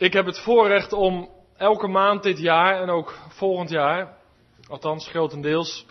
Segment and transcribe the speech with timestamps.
[0.00, 4.16] Ik heb het voorrecht om elke maand dit jaar en ook volgend jaar,
[4.68, 5.86] althans grotendeels,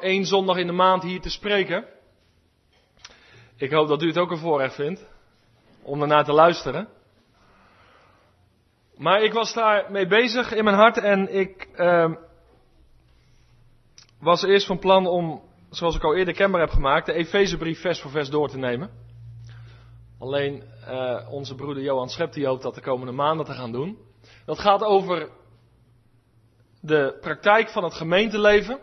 [0.00, 1.84] één zondag in de maand hier te spreken.
[3.56, 5.06] Ik hoop dat u het ook een voorrecht vindt
[5.82, 6.88] om ernaar te luisteren.
[8.96, 12.14] Maar ik was daar mee bezig in mijn hart en ik uh,
[14.20, 18.00] was eerst van plan om, zoals ik al eerder kenbaar heb gemaakt, de Efezebrief vers
[18.00, 19.03] voor vers door te nemen.
[20.24, 23.98] Alleen uh, onze broeder Johan Schep die hoopt dat de komende maanden te gaan doen.
[24.46, 25.28] Dat gaat over
[26.80, 28.78] de praktijk van het gemeenteleven.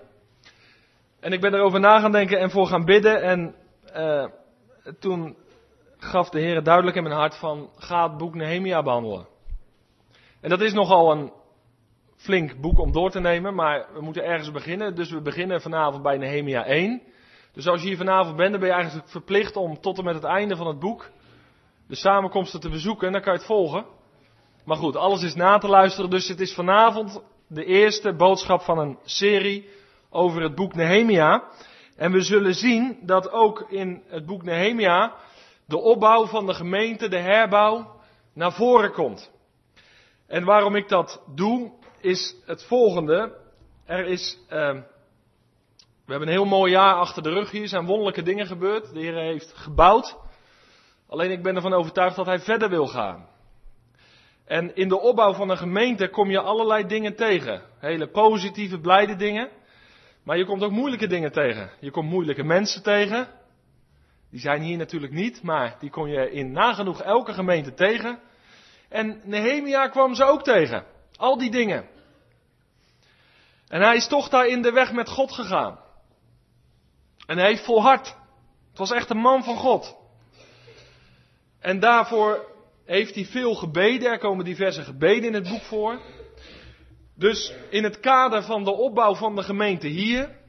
[1.19, 3.21] En ik ben erover na gaan denken en voor gaan bidden.
[3.21, 3.55] En
[3.95, 4.25] uh,
[4.99, 5.35] toen
[5.97, 9.27] gaf de Heer duidelijk in mijn hart van ga het boek Nehemia behandelen.
[10.41, 11.31] En dat is nogal een
[12.15, 14.95] flink boek om door te nemen, maar we moeten ergens beginnen.
[14.95, 17.01] Dus we beginnen vanavond bij Nehemia 1.
[17.53, 20.15] Dus als je hier vanavond bent, dan ben je eigenlijk verplicht om tot en met
[20.15, 21.09] het einde van het boek
[21.91, 23.85] de samenkomsten te bezoeken en dan kan je het volgen.
[24.65, 28.79] Maar goed, alles is na te luisteren, dus het is vanavond de eerste boodschap van
[28.79, 29.69] een serie
[30.09, 31.43] over het boek Nehemia.
[31.95, 35.15] En we zullen zien dat ook in het boek Nehemia
[35.65, 38.01] de opbouw van de gemeente, de herbouw,
[38.33, 39.31] naar voren komt.
[40.27, 43.37] En waarom ik dat doe, is het volgende.
[43.85, 44.49] Er is, uh,
[46.05, 48.93] we hebben een heel mooi jaar achter de rug hier, er zijn wonderlijke dingen gebeurd.
[48.93, 50.29] De Heer heeft gebouwd.
[51.11, 53.27] Alleen ik ben ervan overtuigd dat hij verder wil gaan.
[54.45, 57.61] En in de opbouw van een gemeente kom je allerlei dingen tegen.
[57.79, 59.49] Hele positieve, blijde dingen.
[60.23, 61.71] Maar je komt ook moeilijke dingen tegen.
[61.79, 63.27] Je komt moeilijke mensen tegen.
[64.29, 68.19] Die zijn hier natuurlijk niet, maar die kom je in nagenoeg elke gemeente tegen.
[68.89, 70.85] En Nehemia kwam ze ook tegen.
[71.15, 71.85] Al die dingen.
[73.67, 75.79] En hij is toch daar in de weg met God gegaan.
[77.25, 78.07] En hij heeft volhard.
[78.69, 79.99] Het was echt een man van God.
[81.61, 82.45] En daarvoor
[82.85, 84.11] heeft hij veel gebeden.
[84.11, 85.99] Er komen diverse gebeden in het boek voor.
[87.15, 90.39] Dus in het kader van de opbouw van de gemeente hier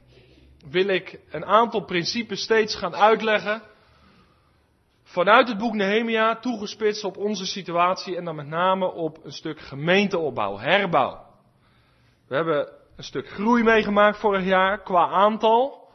[0.69, 3.61] wil ik een aantal principes steeds gaan uitleggen.
[5.03, 9.59] Vanuit het boek Nehemia toegespitst op onze situatie en dan met name op een stuk
[9.59, 11.25] gemeenteopbouw, herbouw.
[12.27, 15.87] We hebben een stuk groei meegemaakt vorig jaar qua aantal.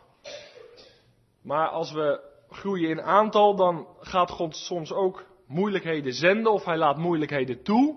[1.42, 6.76] Maar als we groeien in aantal, dan gaat God soms ook moeilijkheden zenden of hij
[6.76, 7.96] laat moeilijkheden toe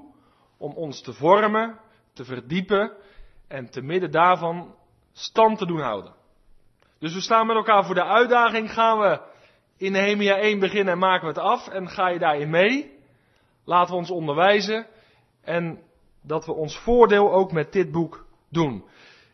[0.58, 1.80] om ons te vormen,
[2.14, 2.92] te verdiepen
[3.48, 4.76] en te midden daarvan
[5.12, 6.14] stand te doen houden.
[7.00, 9.22] Dus we staan met elkaar voor de uitdaging, gaan we
[9.78, 13.00] in Nehemia 1 beginnen en maken we het af en ga je daarin mee?
[13.66, 14.88] Laten we ons onderwijzen
[15.42, 15.82] en
[16.22, 18.86] dat we ons voordeel ook met dit boek doen.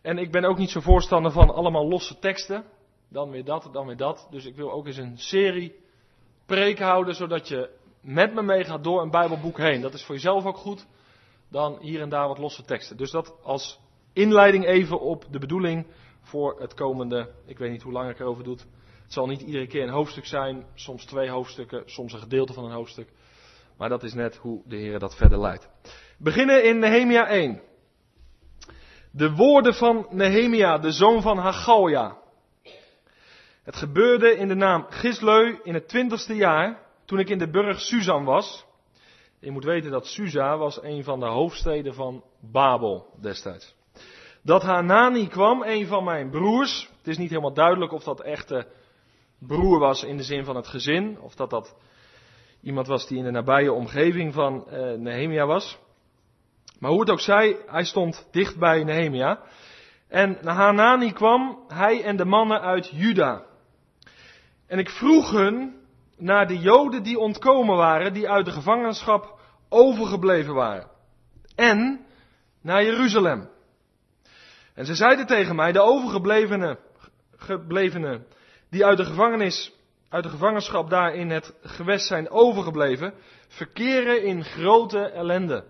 [0.01, 2.65] En ik ben ook niet zo voorstander van allemaal losse teksten
[3.09, 4.27] dan weer dat, dan weer dat.
[4.29, 5.75] Dus ik wil ook eens een serie
[6.45, 7.69] preken houden, zodat je
[8.01, 9.81] met me meegaat door een Bijbelboek heen.
[9.81, 10.85] Dat is voor jezelf ook goed.
[11.49, 12.97] Dan hier en daar wat losse teksten.
[12.97, 13.79] Dus dat als
[14.13, 15.87] inleiding even op de bedoeling
[16.21, 18.55] voor het komende, ik weet niet hoe lang ik erover doe.
[18.55, 22.65] Het zal niet iedere keer een hoofdstuk zijn, soms twee hoofdstukken, soms een gedeelte van
[22.65, 23.09] een hoofdstuk.
[23.77, 25.69] Maar dat is net hoe de Heer dat verder leidt.
[26.17, 27.61] Beginnen in Nehemia 1.
[29.11, 32.17] De woorden van Nehemia, de zoon van Hagalja.
[33.67, 37.79] Het gebeurde in de naam Gisleu in het twintigste jaar, toen ik in de burg
[37.79, 38.65] Suzan was.
[39.39, 43.75] Je moet weten dat Susa was een van de hoofdsteden van Babel destijds.
[44.41, 46.89] Dat Hanani kwam, een van mijn broers.
[46.97, 48.67] Het is niet helemaal duidelijk of dat echte
[49.39, 51.75] broer was in de zin van het gezin, of dat dat
[52.61, 55.79] iemand was die in de nabije omgeving van uh, Nehemia was.
[56.79, 59.41] Maar hoe het ook zij, hij stond dicht bij Nehemia.
[60.07, 63.46] En Hanani kwam, hij en de mannen uit Juda.
[64.67, 65.75] En ik vroeg hun
[66.17, 69.39] naar de Joden die ontkomen waren, die uit de gevangenschap
[69.69, 70.87] overgebleven waren.
[71.55, 72.05] En
[72.61, 73.49] naar Jeruzalem.
[74.73, 76.79] En ze zeiden tegen mij, de overgeblevenen,
[77.35, 78.25] geblevenen,
[78.69, 79.73] die uit de gevangenis,
[80.09, 83.13] uit de gevangenschap daar in het gewest zijn overgebleven,
[83.47, 85.65] verkeren in grote ellende.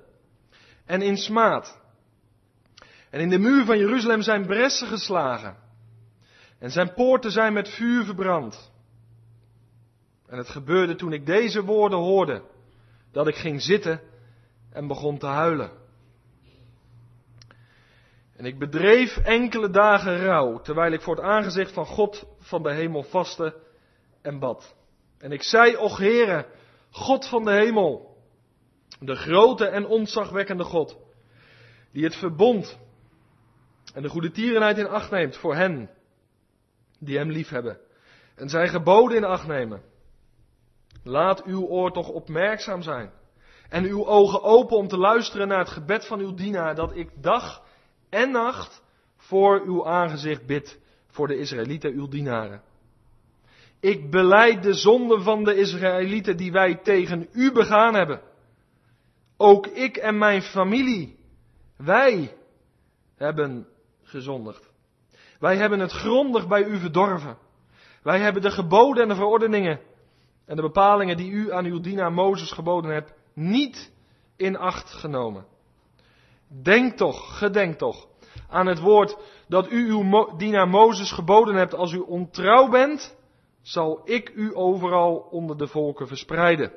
[0.85, 1.79] En in smaad.
[3.09, 5.57] En in de muur van Jeruzalem zijn bressen geslagen.
[6.59, 8.71] En zijn poorten zijn met vuur verbrand.
[10.27, 12.43] En het gebeurde toen ik deze woorden hoorde,
[13.11, 14.01] dat ik ging zitten
[14.71, 15.71] en begon te huilen.
[18.35, 22.73] En ik bedreef enkele dagen rouw, terwijl ik voor het aangezicht van God van de
[22.73, 23.55] hemel vastte
[24.21, 24.75] en bad.
[25.17, 26.45] En ik zei, och Heere,
[26.91, 28.17] God van de hemel,
[28.99, 30.97] de grote en ontzagwekkende God,
[31.91, 32.79] die het verbond
[33.93, 35.89] en de goede tierenheid in acht neemt voor hen
[36.99, 37.79] die hem liefhebben
[38.35, 39.81] en zijn geboden in acht nemen.
[41.07, 43.11] Laat uw oor toch opmerkzaam zijn
[43.69, 47.09] En uw ogen open om te luisteren naar het gebed van uw dienaar, dat ik
[47.21, 47.63] dag
[48.09, 48.83] en nacht
[49.17, 52.61] voor uw aangezicht bid voor de Israëlieten, uw dienaren.
[53.79, 58.21] Ik beleid de zonde van de Israëlieten die wij tegen u begaan hebben.
[59.37, 61.19] Ook ik en mijn familie,
[61.77, 62.37] wij
[63.15, 63.67] hebben
[64.03, 64.71] gezondigd.
[65.39, 67.37] Wij hebben het grondig bij u verdorven.
[68.03, 69.79] Wij hebben de geboden en de verordeningen
[70.47, 73.91] en de bepalingen die u aan uw dienaar Mozes geboden hebt, niet
[74.35, 75.45] in acht genomen.
[76.63, 78.07] Denk toch, gedenk toch
[78.49, 79.17] aan het woord
[79.47, 81.73] dat u uw dienaar Mozes geboden hebt.
[81.75, 83.17] Als u ontrouw bent,
[83.61, 86.71] zal ik u overal onder de volken verspreiden.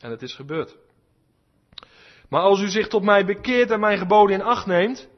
[0.00, 0.78] En het is gebeurd.
[2.28, 5.08] Maar als u zich tot mij bekeert en mijn geboden in acht neemt,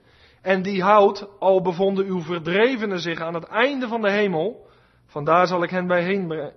[0.43, 4.67] en die houdt, al bevonden uw verdrevenen zich aan het einde van de hemel,
[5.07, 5.87] vandaar zal ik hen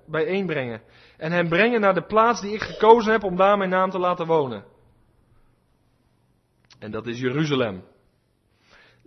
[0.06, 0.82] bijeenbrengen.
[1.18, 4.00] En hen brengen naar de plaats die ik gekozen heb om daar mijn naam te
[4.00, 4.66] laten wonen.
[6.80, 7.84] En dat is Jeruzalem.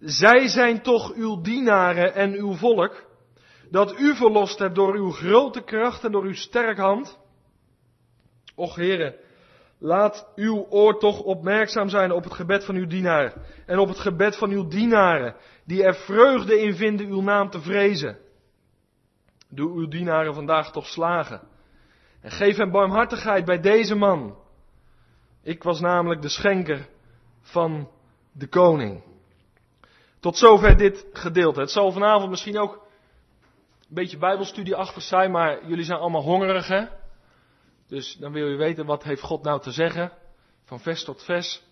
[0.01, 3.05] Zij zijn toch uw dienaren en uw volk,
[3.71, 7.19] dat u verlost hebt door uw grote kracht en door uw sterke hand.
[8.55, 9.15] Och heren,
[9.79, 13.35] laat uw oor toch opmerkzaam zijn op het gebed van uw dienaar
[13.67, 17.61] en op het gebed van uw dienaren, die er vreugde in vinden uw naam te
[17.61, 18.19] vrezen.
[19.49, 21.48] Doe uw dienaren vandaag toch slagen.
[22.21, 24.37] En geef hem barmhartigheid bij deze man.
[25.43, 26.89] Ik was namelijk de schenker
[27.41, 27.91] van
[28.33, 29.03] de koning.
[30.21, 31.61] Tot zover dit gedeelte.
[31.61, 32.73] Het zal vanavond misschien ook
[33.89, 36.85] een beetje bijbelstudieachtig zijn, maar jullie zijn allemaal hongerig hè.
[37.87, 40.13] Dus dan wil je weten wat heeft God nou te zeggen.
[40.65, 41.63] Van vers tot vers.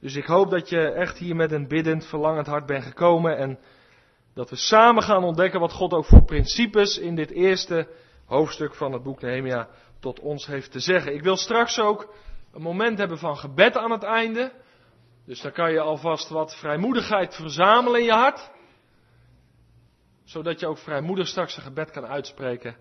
[0.00, 3.36] Dus ik hoop dat je echt hier met een biddend, verlangend hart bent gekomen.
[3.36, 3.58] En
[4.34, 7.88] dat we samen gaan ontdekken wat God ook voor principes in dit eerste
[8.24, 9.68] hoofdstuk van het boek Nehemia
[10.00, 11.14] tot ons heeft te zeggen.
[11.14, 12.14] Ik wil straks ook
[12.52, 14.52] een moment hebben van gebed aan het einde.
[15.26, 18.50] Dus dan kan je alvast wat vrijmoedigheid verzamelen in je hart.
[20.24, 22.76] Zodat je ook vrijmoedig straks een gebed kan uitspreken.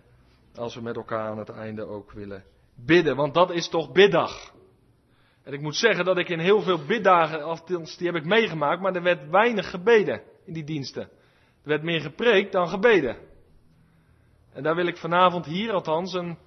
[0.55, 2.43] Als we met elkaar aan het einde ook willen
[2.75, 3.15] bidden.
[3.15, 4.53] Want dat is toch biddag.
[5.43, 8.81] En ik moet zeggen dat ik in heel veel biddagen, althans die heb ik meegemaakt,
[8.81, 11.03] maar er werd weinig gebeden in die diensten.
[11.63, 13.17] Er werd meer gepreekt dan gebeden.
[14.53, 16.37] En daar wil ik vanavond hier althans een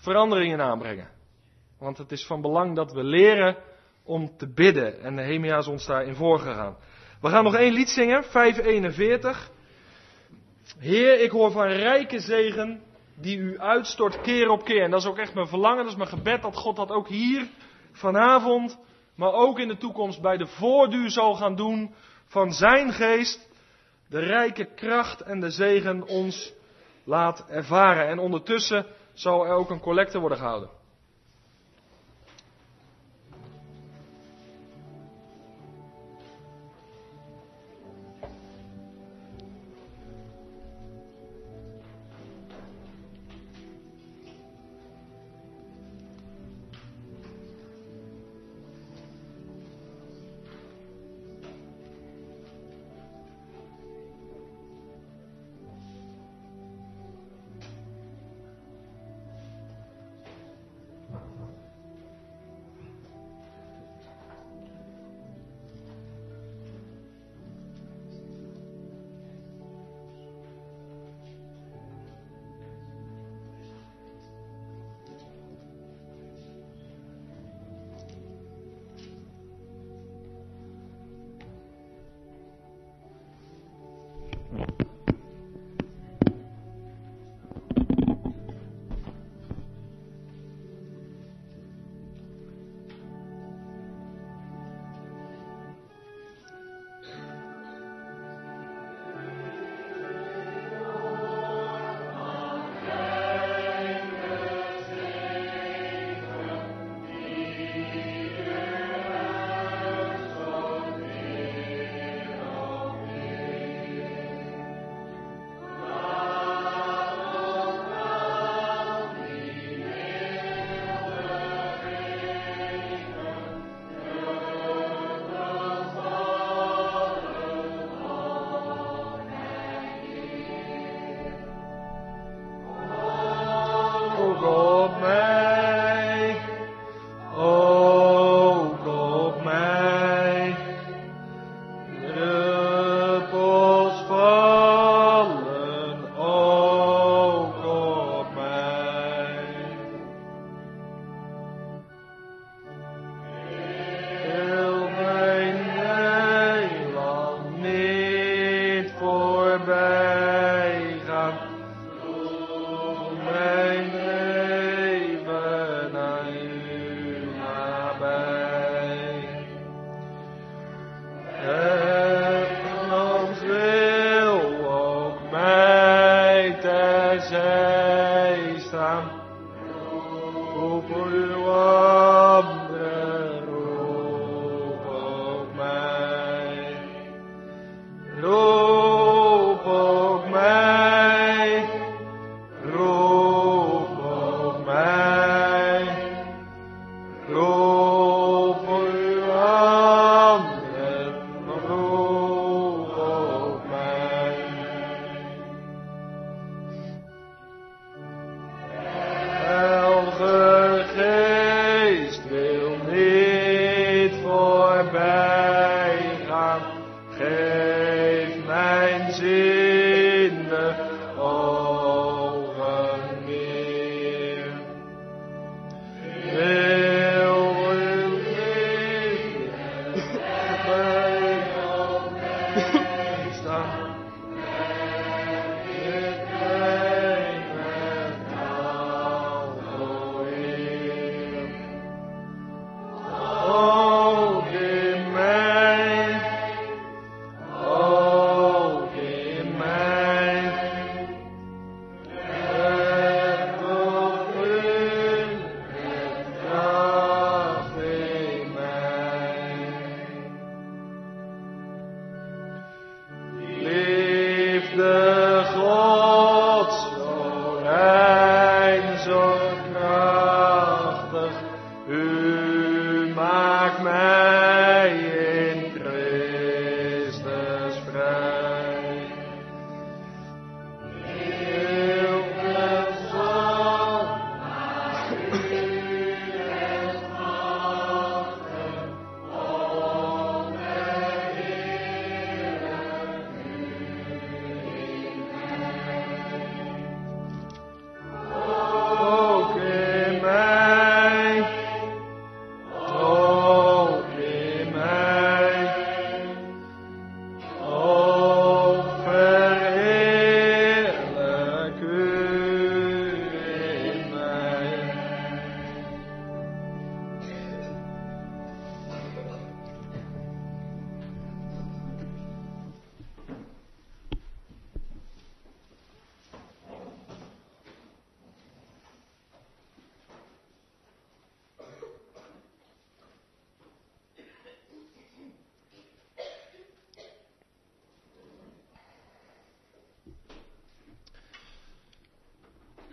[0.00, 1.08] verandering in aanbrengen.
[1.78, 3.56] Want het is van belang dat we leren
[4.04, 5.00] om te bidden.
[5.00, 6.76] En Nehemia is ons daarin voorgegaan.
[7.20, 9.50] We gaan nog één lied zingen, 541.
[10.78, 12.82] Heer, ik hoor van rijke zegen
[13.14, 14.82] die u uitstort keer op keer.
[14.82, 17.08] En dat is ook echt mijn verlangen, dat is mijn gebed dat God dat ook
[17.08, 17.48] hier
[17.92, 18.78] vanavond,
[19.14, 21.94] maar ook in de toekomst bij de voorduur zal gaan doen
[22.26, 23.48] van zijn geest.
[24.08, 26.52] De rijke kracht en de zegen ons
[27.04, 28.08] laat ervaren.
[28.08, 30.70] En ondertussen zal er ook een collecte worden gehouden.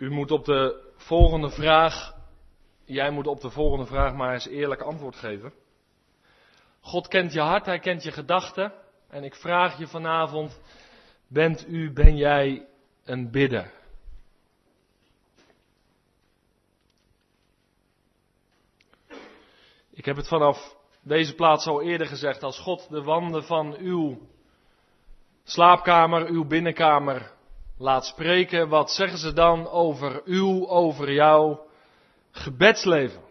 [0.08, 2.14] U moet op de volgende vraag,
[2.84, 5.52] jij moet op de volgende vraag maar eens eerlijk antwoord geven.
[6.80, 8.72] God kent je hart, hij kent je gedachten.
[9.08, 10.60] En ik vraag je vanavond,
[11.26, 12.66] bent u, ben jij
[13.04, 13.72] een bidder?
[19.90, 24.18] Ik heb het vanaf deze plaats al eerder gezegd, als God de wanden van uw
[25.44, 27.36] slaapkamer, uw binnenkamer
[27.78, 31.66] laat spreken, wat zeggen ze dan over uw, over jouw
[32.30, 33.22] gebedsleven?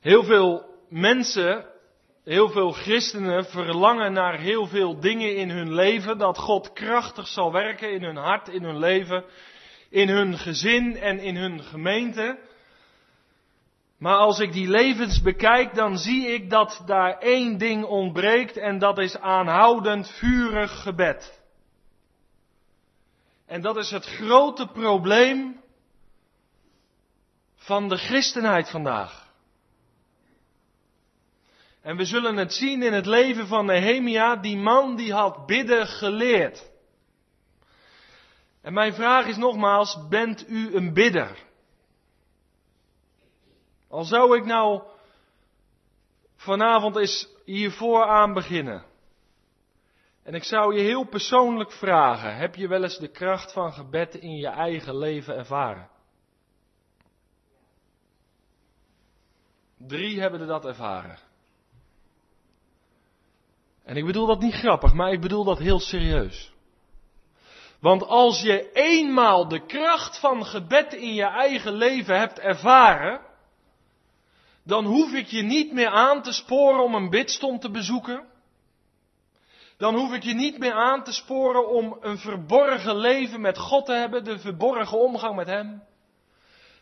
[0.00, 1.64] Heel veel mensen,
[2.24, 7.52] heel veel christenen verlangen naar heel veel dingen in hun leven, dat God krachtig zal
[7.52, 9.24] werken in hun hart, in hun leven,
[9.88, 12.38] in hun gezin en in hun gemeente.
[13.98, 18.78] Maar als ik die levens bekijk, dan zie ik dat daar één ding ontbreekt en
[18.78, 21.40] dat is aanhoudend vurig gebed.
[23.46, 25.60] En dat is het grote probleem
[27.56, 29.26] van de christenheid vandaag.
[31.82, 35.86] En we zullen het zien in het leven van Nehemia, die man die had bidden
[35.86, 36.70] geleerd.
[38.62, 41.45] En mijn vraag is nogmaals, bent u een bidder?
[43.88, 44.82] Al zou ik nou
[46.36, 48.84] vanavond eens hiervoor aan beginnen.
[50.22, 54.14] En ik zou je heel persoonlijk vragen, heb je wel eens de kracht van gebed
[54.14, 55.88] in je eigen leven ervaren?
[59.78, 61.18] Drie hebben er dat ervaren.
[63.84, 66.52] En ik bedoel dat niet grappig, maar ik bedoel dat heel serieus.
[67.80, 73.20] Want als je eenmaal de kracht van gebed in je eigen leven hebt ervaren,
[74.66, 78.24] dan hoef ik je niet meer aan te sporen om een bidstond te bezoeken.
[79.76, 83.86] Dan hoef ik je niet meer aan te sporen om een verborgen leven met God
[83.86, 85.82] te hebben, de verborgen omgang met Hem.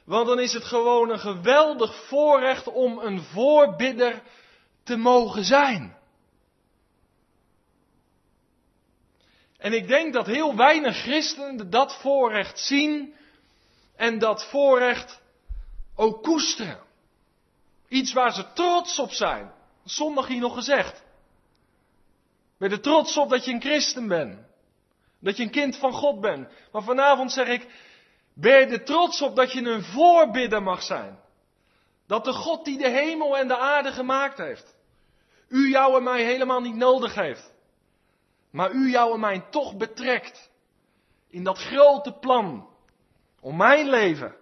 [0.05, 4.23] Want dan is het gewoon een geweldig voorrecht om een voorbidder
[4.83, 5.97] te mogen zijn.
[9.57, 13.15] En ik denk dat heel weinig christenen dat voorrecht zien
[13.97, 15.21] en dat voorrecht
[15.97, 16.84] ook koesteren.
[17.89, 19.53] Iets waar ze trots op zijn.
[19.85, 21.05] Zondag hier nog gezegd.
[22.59, 24.39] Ben je er trots op dat je een christen bent?
[25.21, 26.49] Dat je een kind van God bent?
[26.73, 27.67] Maar vanavond zeg ik,
[28.35, 31.19] ben je er trots op dat je een voorbidder mag zijn?
[32.07, 34.77] Dat de God die de hemel en de aarde gemaakt heeft,
[35.49, 37.53] u jou en mij helemaal niet nodig heeft.
[38.51, 40.51] Maar u jou en mij toch betrekt
[41.29, 42.69] in dat grote plan
[43.41, 44.37] om mijn leven,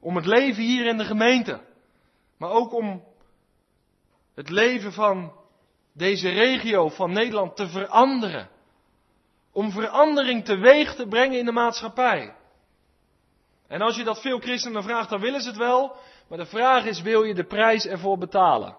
[0.00, 1.60] om het leven hier in de gemeente,
[2.38, 3.04] Maar ook om
[4.34, 5.32] het leven van
[5.92, 8.48] deze regio van Nederland te veranderen.
[9.52, 12.34] Om verandering teweeg te brengen in de maatschappij.
[13.66, 15.96] En als je dat veel christenen vraagt, dan willen ze het wel.
[16.28, 18.76] Maar de vraag is, wil je de prijs ervoor betalen?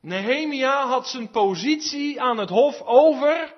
[0.00, 3.54] Nehemia had zijn positie aan het hof over,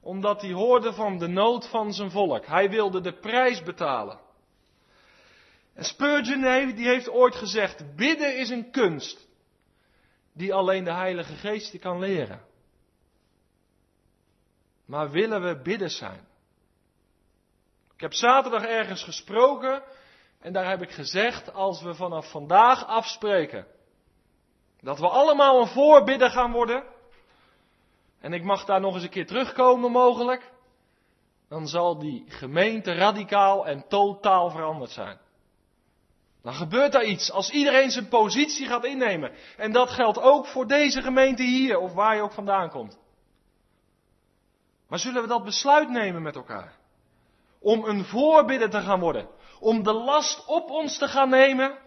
[0.00, 2.46] omdat hij hoorde van de nood van zijn volk.
[2.46, 4.18] Hij wilde de prijs betalen.
[5.78, 9.28] En Spurgeon die heeft ooit gezegd, bidden is een kunst
[10.32, 12.40] die alleen de Heilige Geest kan leren.
[14.84, 16.28] Maar willen we bidden zijn?
[17.94, 19.82] Ik heb zaterdag ergens gesproken
[20.38, 23.66] en daar heb ik gezegd, als we vanaf vandaag afspreken
[24.80, 26.84] dat we allemaal een voorbidder gaan worden,
[28.20, 30.52] en ik mag daar nog eens een keer terugkomen mogelijk,
[31.48, 35.26] dan zal die gemeente radicaal en totaal veranderd zijn.
[36.42, 39.32] Dan gebeurt daar iets als iedereen zijn positie gaat innemen.
[39.56, 42.98] En dat geldt ook voor deze gemeente hier, of waar je ook vandaan komt.
[44.88, 46.76] Maar zullen we dat besluit nemen met elkaar?
[47.60, 49.28] Om een voorbidder te gaan worden.
[49.60, 51.78] Om de last op ons te gaan nemen.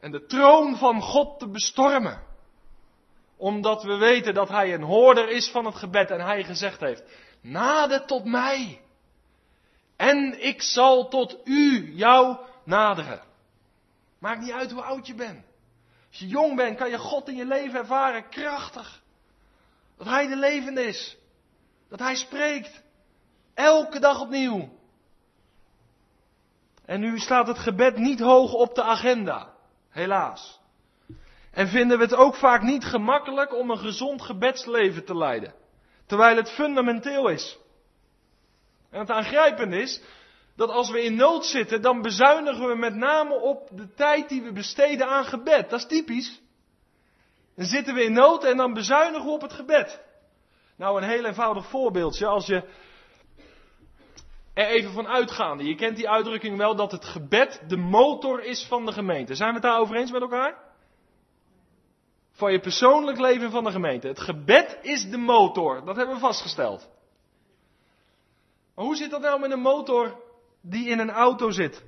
[0.00, 2.22] En de troon van God te bestormen.
[3.36, 6.10] Omdat we weten dat Hij een hoorder is van het gebed.
[6.10, 7.02] En Hij gezegd heeft,
[7.40, 8.80] nader tot mij.
[9.96, 13.22] En ik zal tot u, jou, naderen.
[14.18, 15.44] Maakt niet uit hoe oud je bent.
[16.08, 19.02] Als je jong bent, kan je God in je leven ervaren, krachtig.
[19.96, 21.16] Dat Hij de levende is.
[21.88, 22.82] Dat Hij spreekt.
[23.54, 24.68] Elke dag opnieuw.
[26.84, 29.54] En nu staat het gebed niet hoog op de agenda.
[29.88, 30.60] Helaas.
[31.50, 35.54] En vinden we het ook vaak niet gemakkelijk om een gezond gebedsleven te leiden.
[36.06, 37.58] Terwijl het fundamenteel is.
[38.90, 40.02] En het aangrijpend is
[40.56, 44.42] dat als we in nood zitten, dan bezuinigen we met name op de tijd die
[44.42, 45.70] we besteden aan gebed.
[45.70, 46.40] Dat is typisch.
[47.56, 50.00] Dan zitten we in nood en dan bezuinigen we op het gebed.
[50.76, 52.26] Nou, een heel eenvoudig voorbeeldje.
[52.26, 52.62] Als je
[54.54, 55.64] er even van uitgaande.
[55.64, 59.34] Je kent die uitdrukking wel dat het gebed de motor is van de gemeente.
[59.34, 60.64] Zijn we het daarover eens met elkaar?
[62.32, 64.08] Van je persoonlijk leven van de gemeente.
[64.08, 65.84] Het gebed is de motor.
[65.84, 66.88] Dat hebben we vastgesteld.
[68.74, 70.24] Maar hoe zit dat nou met een motor
[70.68, 71.84] die in een auto zit?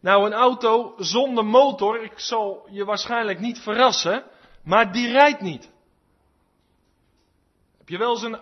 [0.00, 4.24] Nou, een auto zonder motor, ik zal je waarschijnlijk niet verrassen,
[4.62, 5.70] maar die rijdt niet.
[7.78, 8.40] Heb je wel eens een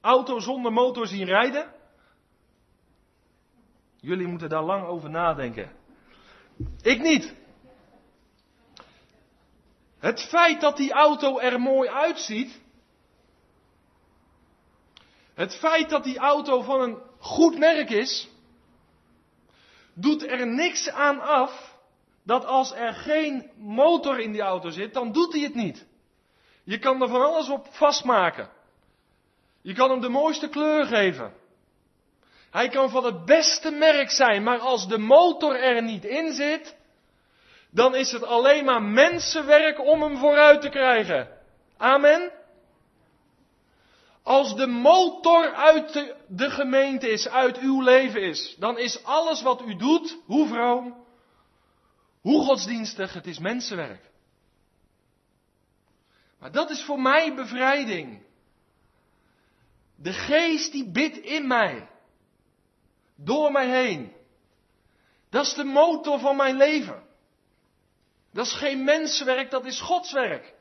[0.00, 1.74] auto zonder motor zien rijden?
[4.00, 5.72] Jullie moeten daar lang over nadenken.
[6.82, 7.34] Ik niet.
[9.98, 12.60] Het feit dat die auto er mooi uitziet.
[15.34, 18.28] Het feit dat die auto van een goed merk is.
[19.98, 21.74] Doet er niks aan af
[22.22, 25.86] dat als er geen motor in die auto zit, dan doet hij het niet.
[26.64, 28.48] Je kan er van alles op vastmaken.
[29.62, 31.32] Je kan hem de mooiste kleur geven.
[32.50, 36.76] Hij kan van het beste merk zijn, maar als de motor er niet in zit,
[37.70, 41.28] dan is het alleen maar mensenwerk om hem vooruit te krijgen.
[41.76, 42.32] Amen.
[44.26, 49.62] Als de motor uit de, gemeente is, uit uw leven is, dan is alles wat
[49.62, 51.04] u doet, hoe vroom,
[52.20, 54.10] hoe godsdienstig, het is mensenwerk.
[56.38, 58.22] Maar dat is voor mij bevrijding.
[59.96, 61.88] De geest die bidt in mij
[63.14, 64.12] door mij heen.
[65.30, 67.02] Dat is de motor van mijn leven.
[68.32, 70.54] Dat is geen mensenwerk, dat is Gods werk.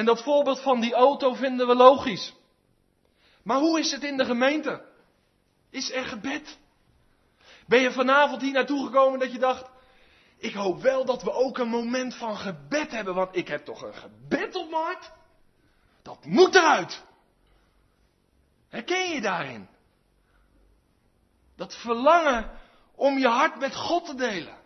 [0.00, 2.34] En dat voorbeeld van die auto vinden we logisch.
[3.42, 4.84] Maar hoe is het in de gemeente?
[5.70, 6.58] Is er gebed?
[7.66, 9.70] Ben je vanavond hier naartoe gekomen dat je dacht,
[10.36, 13.82] ik hoop wel dat we ook een moment van gebed hebben, want ik heb toch
[13.82, 15.10] een gebed op mijn hart?
[16.02, 17.04] Dat moet eruit.
[18.68, 19.68] Herken je daarin?
[21.56, 22.50] Dat verlangen
[22.94, 24.58] om je hart met God te delen.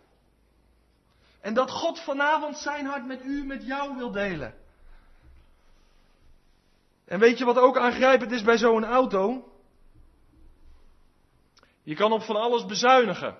[1.40, 4.62] En dat God vanavond zijn hart met u, met jou wil delen.
[7.06, 9.48] En weet je wat ook aangrijpend is bij zo'n auto?
[11.82, 13.36] Je kan op van alles bezuinigen.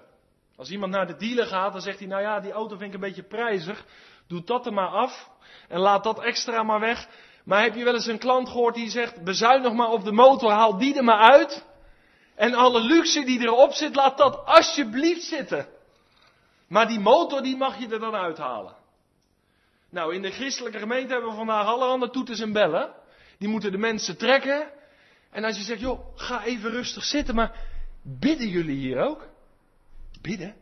[0.57, 2.95] Als iemand naar de dealer gaat, dan zegt hij, nou ja, die auto vind ik
[2.95, 3.85] een beetje prijzig.
[4.27, 5.31] Doe dat er maar af
[5.69, 7.09] en laat dat extra maar weg.
[7.45, 10.51] Maar heb je wel eens een klant gehoord die zegt, bezuinig maar op de motor,
[10.51, 11.67] haal die er maar uit.
[12.35, 15.69] En alle luxe die erop zit, laat dat alsjeblieft zitten.
[16.69, 18.77] Maar die motor, die mag je er dan uithalen.
[19.91, 22.95] Nou, in de christelijke gemeente hebben we vandaag allerhande toeters en bellen.
[23.39, 24.71] Die moeten de mensen trekken.
[25.31, 27.61] En als je zegt, joh, ga even rustig zitten, maar
[28.03, 29.29] bidden jullie hier ook?
[30.21, 30.55] Bidden?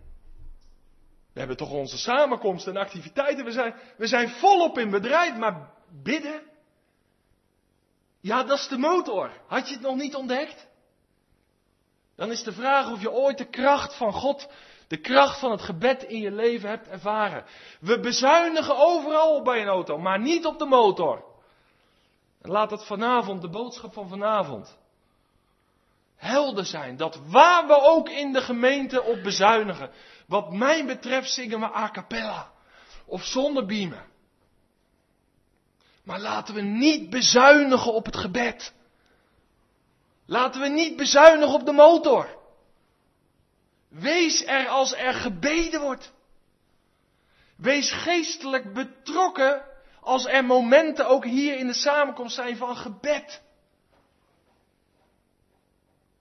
[1.33, 3.45] We hebben toch onze samenkomsten en activiteiten.
[3.45, 5.71] We zijn, we zijn volop in bedrijf, maar
[6.03, 6.43] bidden?
[8.21, 9.31] Ja, dat is de motor.
[9.47, 10.67] Had je het nog niet ontdekt?
[12.17, 14.49] Dan is de vraag of je ooit de kracht van God,
[14.89, 17.45] de kracht van het gebed in je leven hebt ervaren.
[17.81, 21.25] We bezuinigen overal bij een auto, maar niet op de motor.
[22.43, 24.79] Laat het vanavond, de boodschap van vanavond,
[26.17, 26.97] helder zijn.
[26.97, 29.91] Dat waar we ook in de gemeente op bezuinigen.
[30.27, 32.51] Wat mij betreft zingen we a cappella.
[33.05, 34.11] Of zonder biemen.
[36.05, 38.75] Maar laten we niet bezuinigen op het gebed.
[40.27, 42.39] Laten we niet bezuinigen op de motor.
[43.89, 46.13] Wees er als er gebeden wordt.
[47.57, 49.65] Wees geestelijk betrokken
[50.03, 53.43] als er momenten ook hier in de samenkomst zijn van gebed.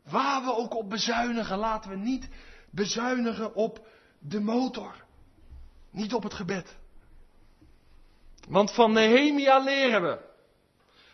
[0.03, 2.29] Waar we ook op bezuinigen, laten we niet
[2.69, 3.87] bezuinigen op
[4.19, 5.03] de motor.
[5.91, 6.77] Niet op het gebed.
[8.49, 10.29] Want van Nehemia leren we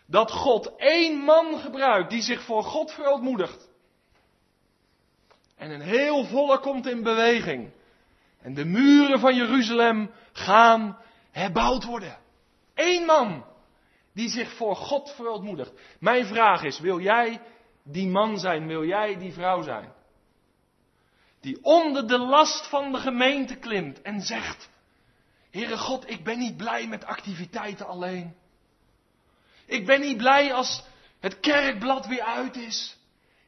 [0.06, 3.68] dat God één man gebruikt die zich voor God verootmoedigt.
[5.56, 7.70] En een heel volk komt in beweging.
[8.40, 10.98] En de muren van Jeruzalem gaan
[11.30, 12.18] herbouwd worden.
[12.78, 13.44] Eén man
[14.12, 15.72] die zich voor God verootmoedigt.
[16.00, 17.40] Mijn vraag is, wil jij
[17.82, 18.66] die man zijn?
[18.66, 19.92] Wil jij die vrouw zijn?
[21.40, 24.68] Die onder de last van de gemeente klimt en zegt,
[25.50, 28.36] Heere God, ik ben niet blij met activiteiten alleen.
[29.66, 30.84] Ik ben niet blij als
[31.20, 32.96] het kerkblad weer uit is.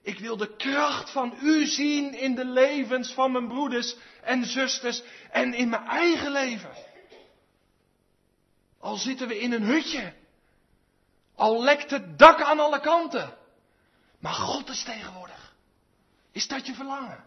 [0.02, 5.02] Ik wil de kracht van u zien in de levens van mijn broeders en zusters
[5.30, 6.89] en in mijn eigen leven.
[8.90, 10.12] Al zitten we in een hutje.
[11.34, 13.36] Al lekt het dak aan alle kanten.
[14.18, 15.54] Maar God is tegenwoordig.
[16.32, 17.24] Is dat je verlangen?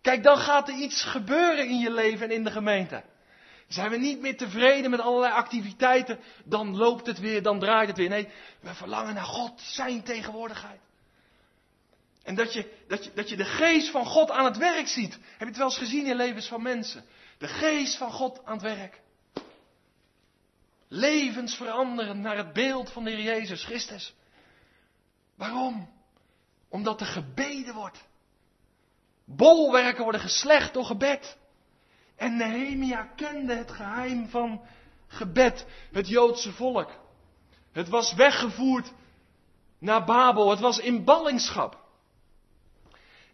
[0.00, 3.02] Kijk, dan gaat er iets gebeuren in je leven en in de gemeente.
[3.68, 7.96] Zijn we niet meer tevreden met allerlei activiteiten, dan loopt het weer, dan draait het
[7.96, 8.08] weer.
[8.08, 8.28] Nee,
[8.60, 10.80] we verlangen naar God, zijn tegenwoordigheid.
[12.22, 15.12] En dat je, dat, je, dat je de geest van God aan het werk ziet.
[15.12, 17.04] Heb je het wel eens gezien in levens van mensen?
[17.38, 19.01] De geest van God aan het werk.
[20.94, 24.14] Levens veranderen naar het beeld van de Heer Jezus Christus.
[25.34, 25.88] Waarom?
[26.68, 28.04] Omdat er gebeden wordt.
[29.24, 31.38] Bolwerken worden geslecht door gebed.
[32.16, 34.62] En Nehemia kende het geheim van
[35.06, 36.90] gebed, het Joodse volk.
[37.72, 38.92] Het was weggevoerd
[39.78, 41.80] naar Babel, het was in ballingschap.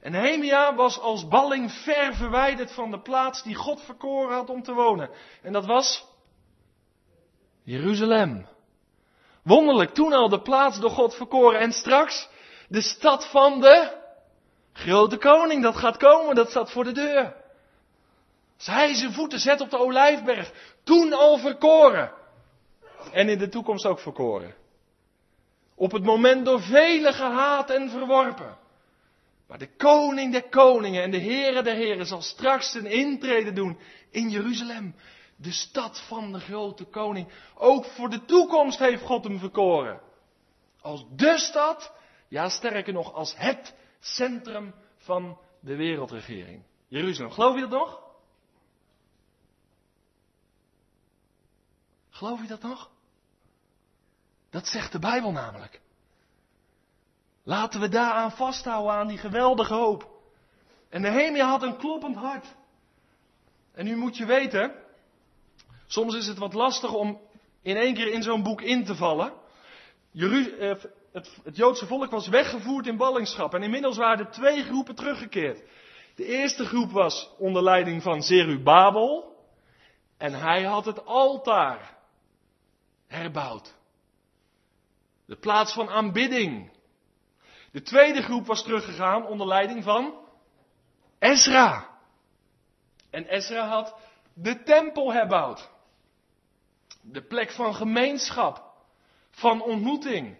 [0.01, 4.62] En Nehemia was als balling ver verwijderd van de plaats die God verkoren had om
[4.62, 5.11] te wonen.
[5.42, 6.08] En dat was
[7.68, 8.46] Jeruzalem.
[9.42, 12.28] Wonderlijk, toen al de plaats door God verkoren en straks
[12.68, 13.96] de stad van de
[14.72, 15.62] grote koning.
[15.62, 17.35] Dat gaat komen, dat staat voor de deur.
[18.57, 20.52] Als hij zijn voeten zet op de olijfberg,
[20.85, 22.12] toen al verkoren.
[23.12, 24.54] En in de toekomst ook verkoren.
[25.74, 28.57] Op het moment door velen gehaat en verworpen.
[29.48, 33.78] Maar de koning der koningen en de heren der heren zal straks een intrede doen
[34.11, 34.94] in Jeruzalem.
[35.40, 37.33] De stad van de grote koning.
[37.55, 40.01] Ook voor de toekomst heeft God hem verkoren.
[40.81, 41.92] Als de stad,
[42.29, 46.62] ja sterker nog, als het centrum van de wereldregering.
[46.88, 48.01] Jeruzalem, geloof je dat nog?
[52.11, 52.90] Geloof je dat nog?
[54.51, 55.81] Dat zegt de Bijbel namelijk.
[57.42, 60.11] Laten we daaraan vasthouden, aan die geweldige hoop.
[60.88, 62.46] En Nehemia had een kloppend hart.
[63.72, 64.74] En nu moet je weten,
[65.88, 67.20] soms is het wat lastig om
[67.62, 69.33] in één keer in zo'n boek in te vallen.
[70.12, 70.74] Eh,
[71.12, 75.62] het, het Joodse volk was weggevoerd in ballingschap en inmiddels waren er twee groepen teruggekeerd.
[76.14, 79.37] De eerste groep was onder leiding van Zerubabel
[80.16, 81.96] en hij had het altaar
[83.07, 83.74] herbouwd.
[85.27, 86.70] De plaats van aanbidding.
[87.72, 90.14] De tweede groep was teruggegaan onder leiding van
[91.18, 91.88] Ezra.
[93.11, 93.94] En Ezra had
[94.35, 95.70] de tempel herbouwd.
[97.12, 98.62] De plek van gemeenschap,
[99.31, 100.37] van ontmoeting.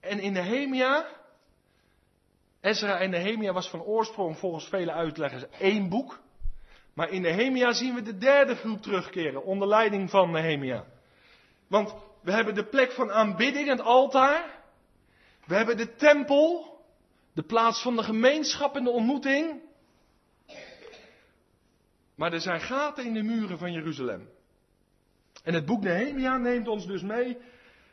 [0.00, 1.06] En in Nehemia,
[2.60, 6.20] Ezra en Nehemia was van oorsprong volgens vele uitleggers één boek.
[6.94, 10.84] Maar in Nehemia zien we de derde groep terugkeren onder leiding van Nehemia.
[11.66, 14.58] Want we hebben de plek van aanbidding, het altaar.
[15.46, 16.78] We hebben de tempel,
[17.32, 19.60] de plaats van de gemeenschap en de ontmoeting.
[22.14, 24.28] Maar er zijn gaten in de muren van Jeruzalem.
[25.44, 27.38] En het boek Nehemia neemt ons dus mee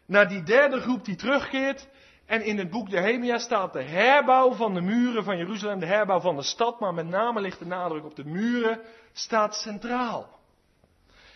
[0.06, 1.88] naar die derde groep die terugkeert
[2.28, 6.20] En in het boek Nehemia staat de herbouw van de muren van Jeruzalem, de herbouw
[6.20, 8.82] van de stad, maar met name ligt de nadruk op de muren,
[9.14, 10.40] staat centraal.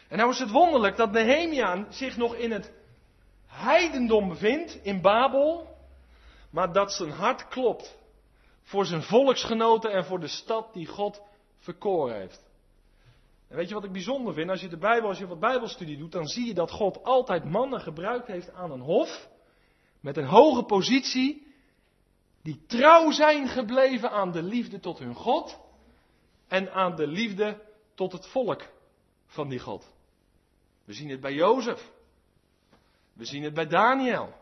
[0.07, 2.71] En nou is het wonderlijk dat Nehemia zich nog in het
[3.47, 5.77] heidendom bevindt, in Babel,
[6.49, 7.97] maar dat zijn hart klopt
[8.63, 11.21] voor zijn volksgenoten en voor de stad die God
[11.59, 12.43] verkoren heeft.
[13.51, 14.49] En weet je wat ik bijzonder vind?
[14.49, 17.43] Als je de Bijbel, als je wat Bijbelstudie doet, dan zie je dat God altijd
[17.43, 19.29] mannen gebruikt heeft aan een hof
[19.99, 21.47] met een hoge positie,
[22.43, 25.59] die trouw zijn gebleven aan de liefde tot hun God
[26.47, 27.61] en aan de liefde
[27.95, 28.67] tot het volk
[29.25, 29.91] van die God.
[30.85, 31.91] We zien het bij Jozef.
[33.13, 34.33] We zien het bij Daniel.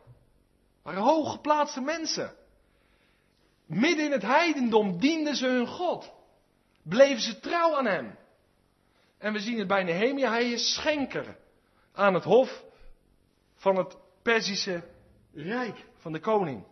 [0.81, 2.35] waren hooggeplaatste mensen.
[3.65, 6.11] Midden in het heidendom dienden ze hun God.
[6.83, 8.18] Bleven ze trouw aan hem.
[9.19, 11.37] En we zien het bij Nehemia, hij is schenker
[11.93, 12.63] aan het hof
[13.55, 14.83] van het Perzische
[15.33, 16.65] Rijk, van de koning.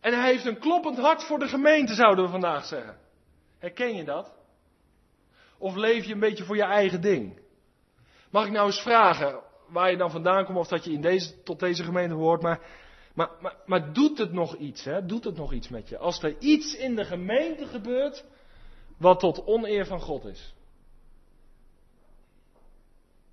[0.00, 2.98] En hij heeft een kloppend hart voor de gemeente, zouden we vandaag zeggen.
[3.58, 4.32] Herken je dat?
[5.58, 7.40] Of leef je een beetje voor je eigen ding?
[8.30, 11.42] Mag ik nou eens vragen waar je dan vandaan komt of dat je in deze,
[11.42, 12.60] tot deze gemeente hoort, maar,
[13.14, 15.06] maar, maar, maar doet het nog iets, hè?
[15.06, 15.98] Doet het nog iets met je?
[15.98, 18.24] Als er iets in de gemeente gebeurt
[18.98, 20.54] wat tot oneer van God is.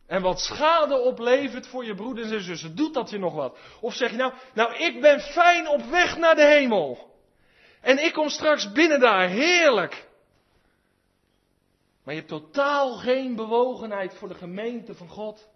[0.10, 3.58] En wat schade oplevert voor je broeders en zussen, doet dat je nog wat?
[3.82, 7.14] Of zeg je nou, nou ik ben fijn op weg naar de hemel.
[7.82, 10.08] En ik kom straks binnen daar, heerlijk.
[12.04, 15.48] Maar je hebt totaal geen bewogenheid voor de gemeente van God.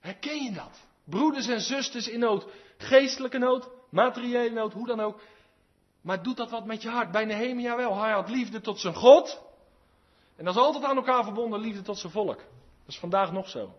[0.00, 0.86] Herken je dat?
[1.04, 5.20] Broeders en zusters in nood, geestelijke nood, materiële nood, hoe dan ook.
[6.00, 7.10] Maar doet dat wat met je hart?
[7.10, 8.00] Bij Nehemia wel.
[8.00, 9.42] Hij had liefde tot zijn God.
[10.36, 12.40] En dat is altijd aan elkaar verbonden, liefde tot zijn volk.
[12.90, 13.74] Is vandaag nog zo.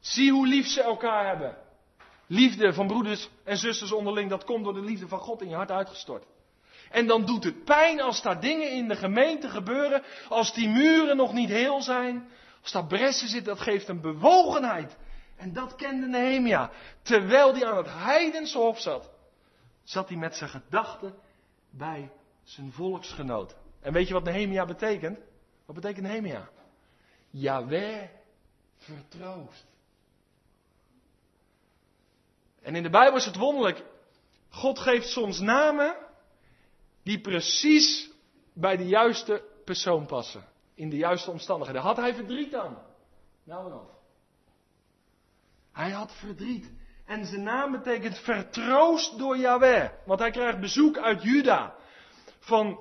[0.00, 1.56] Zie hoe lief ze elkaar hebben.
[2.26, 5.54] Liefde van broeders en zusters onderling, dat komt door de liefde van God in je
[5.54, 6.24] hart uitgestort.
[6.90, 11.16] En dan doet het pijn als daar dingen in de gemeente gebeuren, als die muren
[11.16, 12.28] nog niet heel zijn,
[12.62, 14.96] als daar bressen zitten, dat geeft een bewogenheid.
[15.36, 16.70] En dat kende Nehemia.
[17.02, 19.10] Terwijl hij aan het heidense hof zat,
[19.82, 21.14] zat hij met zijn gedachten
[21.70, 22.10] bij
[22.42, 23.56] zijn volksgenoten.
[23.80, 25.18] En weet je wat Nehemia betekent?
[25.66, 26.48] Wat betekent Nehemia?
[27.38, 28.08] Yahweh
[28.76, 29.66] vertroost.
[32.62, 33.84] En in de Bijbel is het wonderlijk.
[34.48, 35.96] God geeft soms namen
[37.02, 38.10] die precies
[38.52, 40.44] bij de juiste persoon passen.
[40.74, 41.82] In de juiste omstandigheden.
[41.82, 42.78] Had hij verdriet aan?
[43.44, 43.88] Nou en of.
[45.72, 46.70] Hij had verdriet.
[47.04, 49.90] En zijn naam betekent vertroost door Yahweh.
[50.04, 51.74] Want hij krijgt bezoek uit Juda.
[52.38, 52.80] Van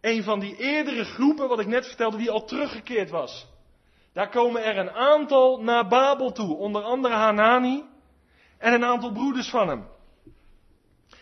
[0.00, 3.54] een van die eerdere groepen, wat ik net vertelde, die al teruggekeerd was.
[4.16, 6.56] Daar komen er een aantal naar Babel toe.
[6.56, 7.84] Onder andere Hanani.
[8.58, 9.88] En een aantal broeders van hem.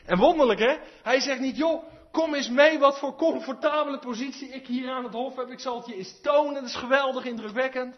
[0.05, 0.77] En wonderlijk hè.
[1.03, 5.13] Hij zegt niet, joh, kom eens mee wat voor comfortabele positie ik hier aan het
[5.13, 5.51] hof heb.
[5.51, 6.55] Ik zal het je eens tonen.
[6.55, 7.97] Dat is geweldig indrukwekkend.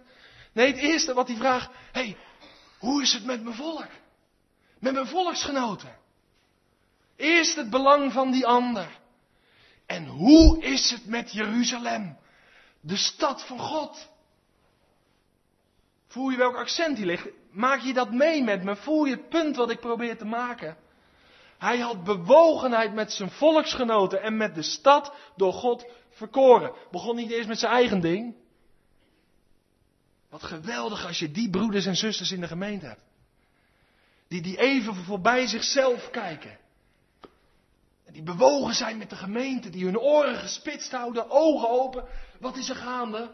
[0.53, 1.71] Nee, het eerste wat hij vraagt.
[1.93, 2.17] Hé, hey,
[2.79, 3.89] hoe is het met mijn volk?
[4.79, 5.97] Met mijn volksgenoten?
[7.17, 9.01] Eerst het belang van die ander.
[9.87, 12.19] En hoe is het met Jeruzalem?
[12.81, 14.15] De stad van God.
[16.17, 17.29] Voel je welk accent hier ligt?
[17.51, 18.77] Maak je dat mee met me?
[18.77, 20.77] Voel je het punt wat ik probeer te maken?
[21.59, 26.73] Hij had bewogenheid met zijn volksgenoten en met de stad door God verkoren.
[26.91, 28.35] Begon niet eerst met zijn eigen ding.
[30.29, 33.05] Wat geweldig als je die broeders en zusters in de gemeente hebt.
[34.29, 36.59] Die, die even voorbij zichzelf kijken.
[38.05, 42.05] En die bewogen zijn met de gemeente, die hun oren gespitst houden, ogen open.
[42.41, 43.31] Wat is er gaande?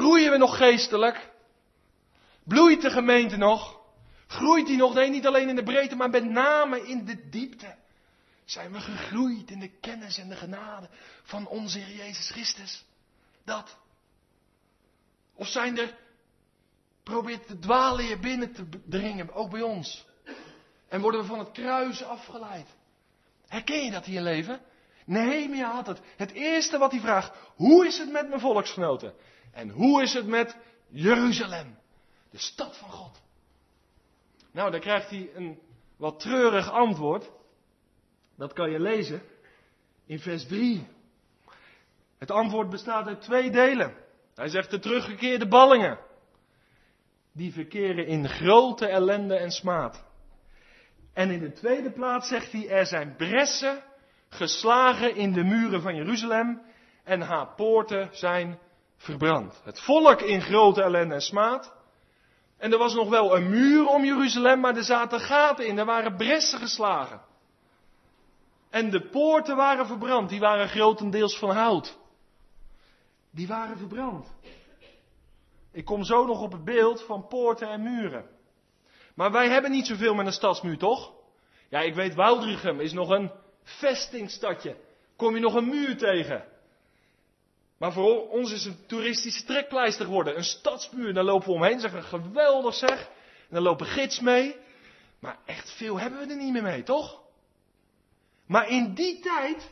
[0.00, 1.30] Groeien we nog geestelijk?
[2.44, 3.80] Bloeit de gemeente nog?
[4.26, 4.94] Groeit die nog?
[4.94, 7.76] Nee, niet alleen in de breedte, maar met name in de diepte.
[8.44, 10.88] Zijn we gegroeid in de kennis en de genade
[11.22, 12.84] van onze Jezus Christus?
[13.44, 13.78] Dat.
[15.34, 15.94] Of zijn er,
[17.02, 20.06] probeert de dwaalleer binnen te dringen, ook bij ons.
[20.88, 22.66] En worden we van het kruis afgeleid.
[23.46, 24.60] Herken je dat in je leven?
[25.10, 26.00] Nehemia had het.
[26.16, 29.14] Het eerste wat hij vraagt, hoe is het met mijn volksgenoten?
[29.52, 30.56] En hoe is het met
[30.88, 31.78] Jeruzalem?
[32.30, 33.20] De stad van God.
[34.52, 35.60] Nou, dan krijgt hij een
[35.96, 37.30] wat treurig antwoord.
[38.36, 39.22] Dat kan je lezen
[40.06, 40.86] in vers 3.
[42.18, 43.94] Het antwoord bestaat uit twee delen.
[44.34, 45.98] Hij zegt de teruggekeerde ballingen.
[47.32, 50.04] Die verkeren in grote ellende en smaad.
[51.12, 53.88] En in de tweede plaats zegt hij, er zijn bressen
[54.30, 56.62] geslagen in de muren van Jeruzalem
[57.04, 58.58] en haar poorten zijn
[58.96, 59.60] verbrand.
[59.64, 61.72] Het volk in grote ellende en smaad.
[62.56, 65.84] En er was nog wel een muur om Jeruzalem, maar er zaten gaten in, er
[65.84, 67.20] waren bressen geslagen.
[68.70, 71.98] En de poorten waren verbrand, die waren grotendeels van hout.
[73.30, 74.32] Die waren verbrand.
[75.72, 78.26] Ik kom zo nog op het beeld van poorten en muren.
[79.14, 81.12] Maar wij hebben niet zoveel met een stadsmuur, toch?
[81.68, 83.30] Ja, ik weet, Woudrichem is nog een
[83.62, 84.76] vestingstadje.
[85.16, 86.44] Kom je nog een muur tegen?
[87.78, 90.36] Maar voor ons is een toeristische trekpleister geworden.
[90.36, 91.80] Een stadsmuur, daar lopen we omheen.
[91.80, 93.00] Zeggen geweldig zeg.
[93.00, 94.56] En dan lopen gids mee.
[95.18, 97.20] Maar echt veel hebben we er niet meer mee, toch?
[98.46, 99.70] Maar in die tijd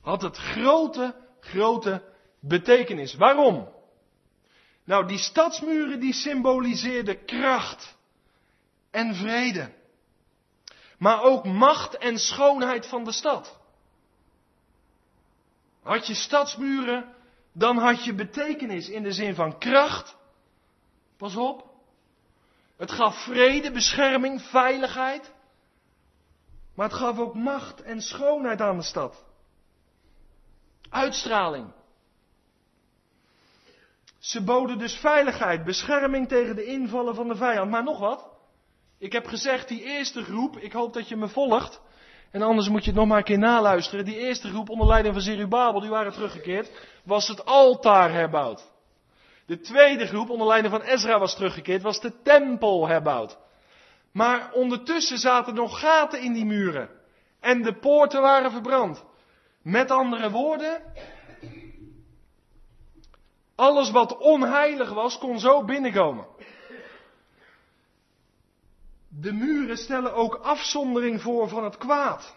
[0.00, 2.02] had het grote, grote
[2.40, 3.14] betekenis.
[3.14, 3.68] Waarom?
[4.84, 7.96] Nou, die stadsmuren die symboliseerden kracht
[8.90, 9.72] en vrede.
[11.02, 13.58] Maar ook macht en schoonheid van de stad.
[15.82, 17.14] Had je stadsmuren,
[17.52, 20.16] dan had je betekenis in de zin van kracht.
[21.16, 21.70] Pas op.
[22.76, 25.32] Het gaf vrede, bescherming, veiligheid.
[26.74, 29.24] Maar het gaf ook macht en schoonheid aan de stad.
[30.90, 31.72] Uitstraling.
[34.18, 37.70] Ze boden dus veiligheid, bescherming tegen de invallen van de vijand.
[37.70, 38.31] Maar nog wat.
[39.02, 41.80] Ik heb gezegd, die eerste groep, ik hoop dat je me volgt.
[42.30, 44.04] En anders moet je het nog maar een keer naluisteren.
[44.04, 46.70] Die eerste groep onder leiding van Zerubabel, die waren teruggekeerd,
[47.04, 48.70] was het altaar herbouwd.
[49.46, 53.38] De tweede groep onder leiding van Ezra was teruggekeerd, was de tempel herbouwd.
[54.12, 56.88] Maar ondertussen zaten nog gaten in die muren.
[57.40, 59.04] En de poorten waren verbrand.
[59.62, 60.82] Met andere woorden,
[63.54, 66.26] alles wat onheilig was, kon zo binnenkomen.
[69.20, 72.36] De muren stellen ook afzondering voor van het kwaad.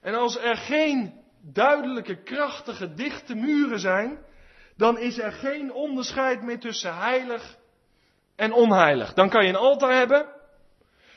[0.00, 4.18] En als er geen duidelijke, krachtige, dichte muren zijn,
[4.76, 7.56] dan is er geen onderscheid meer tussen heilig
[8.36, 9.14] en onheilig.
[9.14, 10.26] Dan kan je een altaar hebben.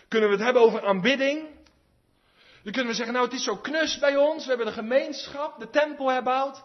[0.08, 1.48] Kunnen we het hebben over aanbidding.
[2.64, 4.44] Dan kunnen we zeggen, nou het is zo knus bij ons.
[4.44, 6.64] We hebben de gemeenschap, de tempel herbouwd.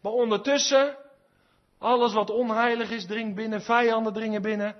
[0.00, 0.96] Maar ondertussen,
[1.78, 4.76] alles wat onheilig is, dringt binnen, vijanden dringen binnen.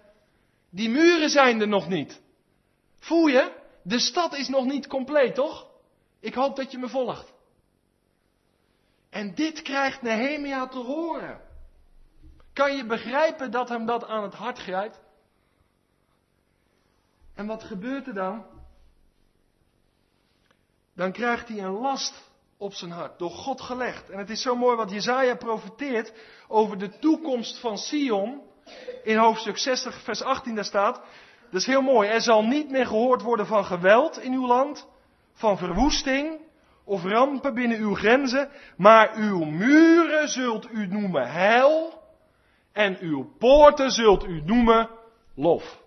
[0.74, 2.20] Die muren zijn er nog niet.
[2.98, 3.60] Voel je?
[3.82, 5.70] De stad is nog niet compleet, toch?
[6.20, 7.32] Ik hoop dat je me volgt.
[9.10, 11.40] En dit krijgt Nehemia te horen.
[12.52, 15.00] Kan je begrijpen dat hem dat aan het hart grijpt?
[17.34, 18.46] En wat gebeurt er dan?
[20.94, 24.10] Dan krijgt hij een last op zijn hart, door God gelegd.
[24.10, 26.12] En het is zo mooi wat Jezaja profeteert
[26.48, 28.42] over de toekomst van Sion.
[29.02, 31.00] In hoofdstuk 60, vers 18 daar staat,
[31.50, 34.88] dat is heel mooi, er zal niet meer gehoord worden van geweld in uw land,
[35.34, 36.40] van verwoesting
[36.84, 42.02] of rampen binnen uw grenzen, maar uw muren zult u noemen heil
[42.72, 44.88] en uw poorten zult u noemen
[45.34, 45.80] lof.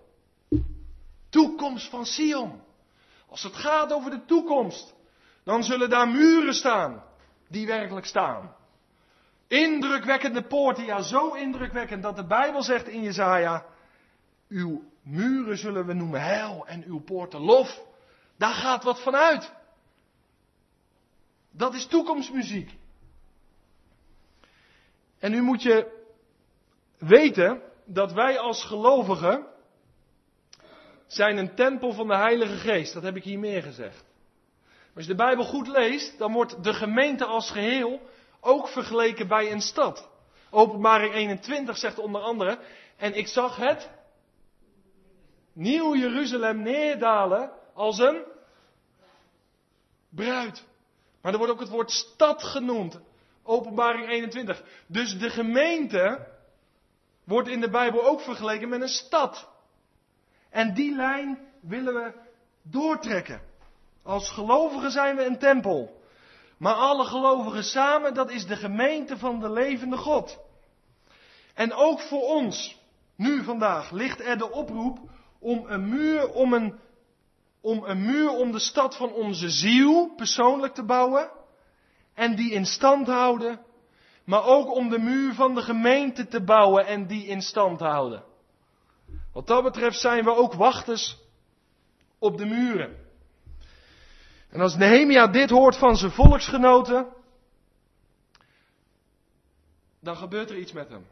[1.28, 2.60] Toekomst van Sion.
[3.28, 4.94] Als het gaat over de toekomst,
[5.44, 7.02] dan zullen daar muren staan
[7.48, 8.54] die werkelijk staan.
[9.48, 13.66] Indrukwekkende poorten, ja zo indrukwekkend dat de Bijbel zegt in Jezaja,
[14.48, 17.84] uw muren zullen we noemen heil en uw poorten lof.
[18.38, 19.52] Daar gaat wat van uit.
[21.50, 22.74] Dat is toekomstmuziek.
[25.18, 26.04] En nu moet je
[26.98, 29.46] weten dat wij als gelovigen
[31.06, 32.92] zijn een tempel van de Heilige Geest.
[32.92, 34.04] Dat heb ik hier meer gezegd.
[34.94, 38.00] Als je de Bijbel goed leest, dan wordt de gemeente als geheel
[38.46, 40.08] ook vergeleken bij een stad.
[40.50, 42.58] Openbaring 21 zegt onder andere,
[42.96, 43.90] en ik zag het
[45.52, 48.24] Nieuw Jeruzalem neerdalen als een
[50.08, 50.64] bruid.
[51.20, 53.00] Maar er wordt ook het woord stad genoemd.
[53.42, 54.62] Openbaring 21.
[54.86, 56.26] Dus de gemeente
[57.24, 59.48] wordt in de Bijbel ook vergeleken met een stad.
[60.50, 62.12] En die lijn willen we
[62.62, 63.40] doortrekken.
[64.02, 65.95] Als gelovigen zijn we een tempel.
[66.58, 70.38] Maar alle gelovigen samen, dat is de gemeente van de levende God.
[71.54, 72.80] En ook voor ons,
[73.16, 74.98] nu vandaag, ligt er de oproep
[75.38, 76.78] om een muur om een,
[77.60, 81.30] om een muur om de stad van onze ziel persoonlijk te bouwen
[82.14, 83.60] en die in stand houden,
[84.24, 88.24] maar ook om de muur van de gemeente te bouwen en die in stand houden.
[89.32, 91.18] Wat dat betreft zijn we ook wachters
[92.18, 93.05] op de muren.
[94.56, 97.06] En als Nehemia dit hoort van zijn volksgenoten,
[100.00, 101.06] dan gebeurt er iets met hem.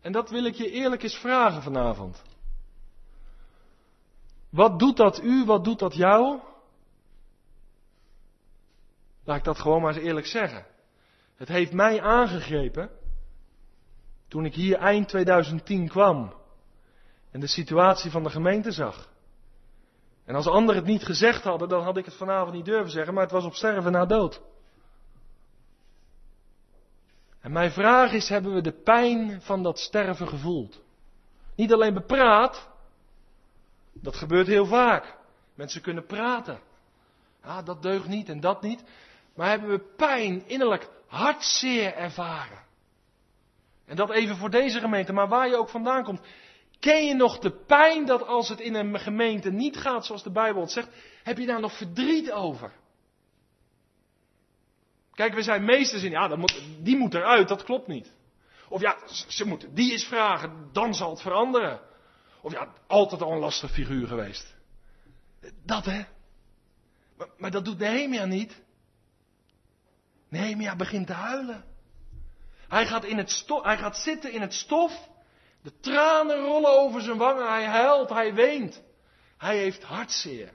[0.00, 2.22] En dat wil ik je eerlijk eens vragen vanavond.
[4.50, 6.40] Wat doet dat u, wat doet dat jou?
[9.24, 10.66] Laat ik dat gewoon maar eens eerlijk zeggen.
[11.34, 12.90] Het heeft mij aangegrepen.
[14.28, 16.34] Toen ik hier eind 2010 kwam
[17.30, 19.08] en de situatie van de gemeente zag.
[20.24, 23.14] En als anderen het niet gezegd hadden, dan had ik het vanavond niet durven zeggen,
[23.14, 24.40] maar het was op sterven na dood.
[27.40, 30.82] En mijn vraag is, hebben we de pijn van dat sterven gevoeld?
[31.54, 32.68] Niet alleen bepraat,
[33.92, 35.16] dat gebeurt heel vaak.
[35.54, 36.60] Mensen kunnen praten.
[37.40, 38.84] Ah, dat deugt niet en dat niet.
[39.34, 42.58] Maar hebben we pijn, innerlijk hartzeer ervaren.
[43.84, 46.20] En dat even voor deze gemeente, maar waar je ook vandaan komt.
[46.80, 50.30] Ken je nog de pijn dat als het in een gemeente niet gaat zoals de
[50.32, 50.88] Bijbel het zegt,
[51.22, 52.72] heb je daar nog verdriet over?
[55.12, 58.12] Kijk, we zijn meesters in, ja, dat moet, die moet eruit, dat klopt niet.
[58.68, 58.96] Of ja,
[59.28, 61.80] ze moeten die eens vragen, dan zal het veranderen.
[62.42, 64.54] Of ja, altijd al een lastig figuur geweest.
[65.64, 66.04] Dat hè.
[67.16, 68.62] Maar, maar dat doet Nehemia niet.
[70.28, 71.64] Nehemia begint te huilen.
[72.68, 75.08] Hij gaat, in het stof, hij gaat zitten in het stof.
[75.62, 77.48] De tranen rollen over zijn wangen.
[77.48, 78.82] Hij huilt, hij weent.
[79.36, 80.52] Hij heeft hartzeer.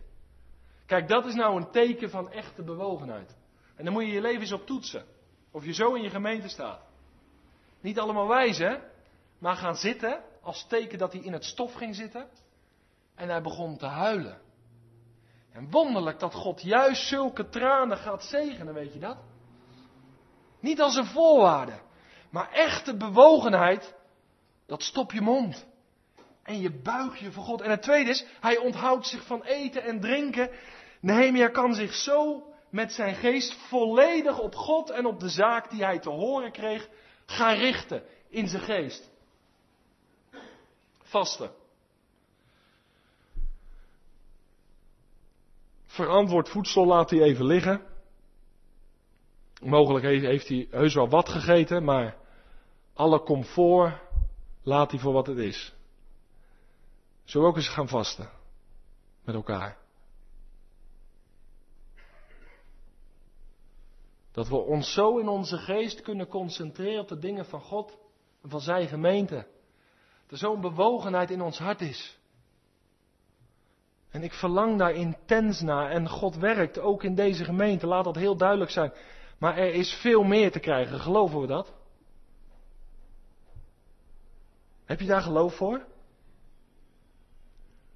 [0.85, 3.35] Kijk, dat is nou een teken van echte bewogenheid.
[3.75, 5.05] En dan moet je je leven eens op toetsen.
[5.51, 6.81] Of je zo in je gemeente staat.
[7.81, 8.77] Niet allemaal wijs, hè?
[9.39, 12.29] Maar gaan zitten als teken dat hij in het stof ging zitten.
[13.15, 14.41] En hij begon te huilen.
[15.51, 19.17] En wonderlijk dat God juist zulke tranen gaat zegenen, weet je dat?
[20.59, 21.79] Niet als een voorwaarde,
[22.29, 23.95] maar echte bewogenheid,
[24.65, 25.65] dat stop je mond.
[26.43, 27.61] En je buig je voor God.
[27.61, 30.49] En het tweede is, hij onthoudt zich van eten en drinken.
[30.99, 35.83] Nehemia kan zich zo met zijn geest volledig op God en op de zaak die
[35.83, 36.89] hij te horen kreeg
[37.25, 39.09] gaan richten in zijn geest.
[41.01, 41.51] Vasten.
[45.85, 47.81] Verantwoord voedsel laat hij even liggen.
[49.61, 52.17] Mogelijk heeft hij heus wel wat gegeten, maar
[52.93, 53.93] alle comfort
[54.65, 55.73] laat hij voor wat het is.
[57.23, 58.29] Zullen we ook eens gaan vasten
[59.23, 59.77] met elkaar?
[64.31, 67.97] Dat we ons zo in onze geest kunnen concentreren op de dingen van God
[68.41, 69.35] en van zijn gemeente.
[70.21, 72.17] Dat er zo'n bewogenheid in ons hart is.
[74.09, 75.89] En ik verlang daar intens naar.
[75.89, 77.87] En God werkt ook in deze gemeente.
[77.87, 78.93] Laat dat heel duidelijk zijn.
[79.37, 80.99] Maar er is veel meer te krijgen.
[80.99, 81.73] Geloven we dat?
[84.85, 85.85] Heb je daar geloof voor?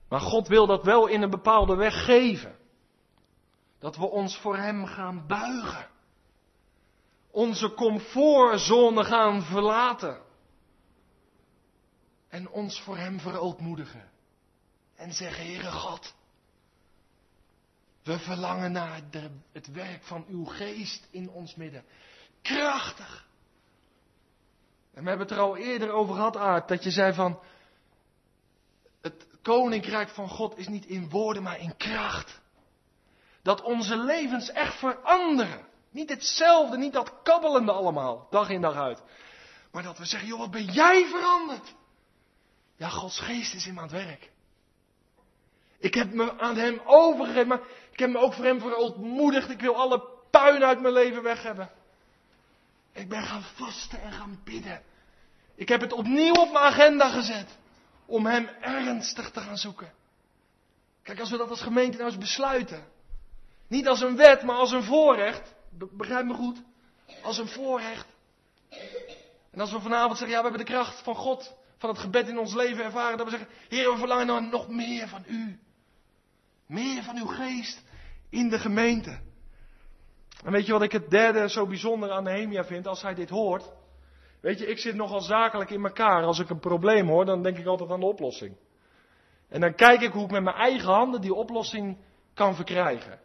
[0.10, 2.58] Maar God wil dat wel in een bepaalde weg geven.
[3.80, 5.88] Dat we ons voor Hem gaan buigen.
[7.32, 10.22] Onze comfortzone gaan verlaten.
[12.28, 14.12] En ons voor Hem verootmoedigen.
[14.96, 16.16] En zeggen, Heere God,
[18.04, 21.86] we verlangen naar de, het werk van uw geest in ons midden.
[22.42, 23.28] Krachtig.
[25.00, 27.40] En we hebben het er al eerder over gehad, Aard, dat je zei van,
[29.02, 32.42] het koninkrijk van God is niet in woorden, maar in kracht.
[33.42, 35.66] Dat onze levens echt veranderen.
[35.90, 39.02] Niet hetzelfde, niet dat kabbelende allemaal, dag in dag uit.
[39.72, 41.76] Maar dat we zeggen, joh, wat ben jij veranderd?
[42.76, 44.32] Ja, Gods geest is in me aan het werk.
[45.78, 49.50] Ik heb me aan hem overgegeven, maar ik heb me ook voor hem verootmoedigd.
[49.50, 51.70] Ik wil alle puin uit mijn leven weg hebben.
[52.92, 54.88] Ik ben gaan vasten en gaan bidden.
[55.60, 57.58] Ik heb het opnieuw op mijn agenda gezet.
[58.06, 59.92] Om hem ernstig te gaan zoeken.
[61.04, 62.84] Kijk, als we dat als gemeente nou eens besluiten.
[63.68, 65.54] Niet als een wet, maar als een voorrecht.
[65.92, 66.62] Begrijp me goed.
[67.24, 68.06] Als een voorrecht.
[69.52, 72.28] En als we vanavond zeggen, ja, we hebben de kracht van God, van het gebed
[72.28, 73.18] in ons leven ervaren.
[73.18, 75.60] Dat we zeggen, Heer, we verlangen naar nog meer van U.
[76.66, 77.84] Meer van uw geest
[78.30, 79.20] in de gemeente.
[80.44, 83.30] En weet je wat ik het derde zo bijzonder aan Nehemia vind als hij dit
[83.30, 83.78] hoort?
[84.42, 86.24] Weet je, ik zit nogal zakelijk in elkaar.
[86.24, 88.58] Als ik een probleem hoor, dan denk ik altijd aan de oplossing.
[89.50, 91.98] En dan kijk ik hoe ik met mijn eigen handen die oplossing
[92.34, 93.20] kan verkrijgen.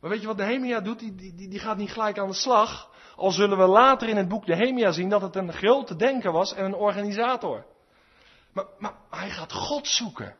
[0.00, 0.98] Maar weet je wat Nehemia doet?
[0.98, 2.90] Die, die, die gaat niet gelijk aan de slag.
[3.16, 6.54] Al zullen we later in het boek Nehemia zien dat het een grote denker was
[6.54, 7.66] en een organisator.
[8.52, 10.36] Maar, maar hij gaat God zoeken.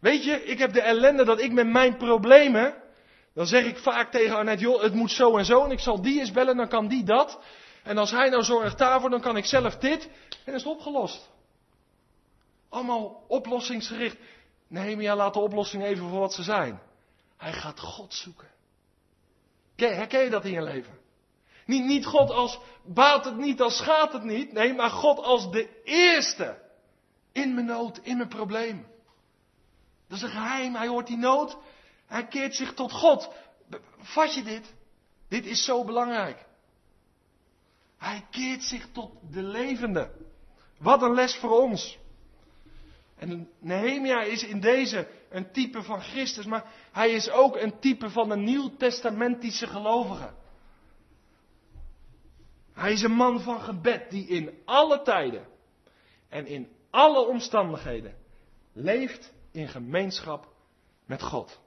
[0.00, 2.74] Weet je, ik heb de ellende dat ik met mijn problemen,
[3.34, 6.02] dan zeg ik vaak tegen Annette, joh, het moet zo en zo en ik zal
[6.02, 7.38] die eens bellen, dan kan die dat.
[7.82, 10.08] En als hij nou zorgt daarvoor, dan kan ik zelf dit.
[10.44, 11.30] En is het opgelost.
[12.68, 14.16] Allemaal oplossingsgericht.
[14.68, 16.80] Nehemia laat de oplossing even voor wat ze zijn.
[17.36, 18.50] Hij gaat God zoeken.
[19.76, 20.98] Herken je dat in je leven?
[21.66, 24.52] Niet, niet God als baat het niet, als schaadt het niet.
[24.52, 26.60] Nee, maar God als de eerste.
[27.32, 28.86] In mijn nood, in mijn probleem.
[30.08, 30.74] Dat is een geheim.
[30.74, 31.56] Hij hoort die nood.
[32.06, 33.30] Hij keert zich tot God.
[33.98, 34.74] Vat je dit?
[35.28, 36.46] Dit is zo belangrijk.
[38.02, 40.10] Hij keert zich tot de levende.
[40.78, 41.98] Wat een les voor ons.
[43.16, 48.10] En Nehemia is in deze een type van Christus, maar hij is ook een type
[48.10, 50.30] van een nieuwtestamentische gelovige.
[52.72, 55.46] Hij is een man van gebed die in alle tijden
[56.28, 58.14] en in alle omstandigheden
[58.72, 60.52] leeft in gemeenschap
[61.06, 61.60] met God.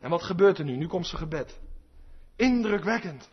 [0.00, 0.76] En wat gebeurt er nu?
[0.76, 1.58] Nu komt zijn gebed.
[2.36, 3.32] Indrukwekkend.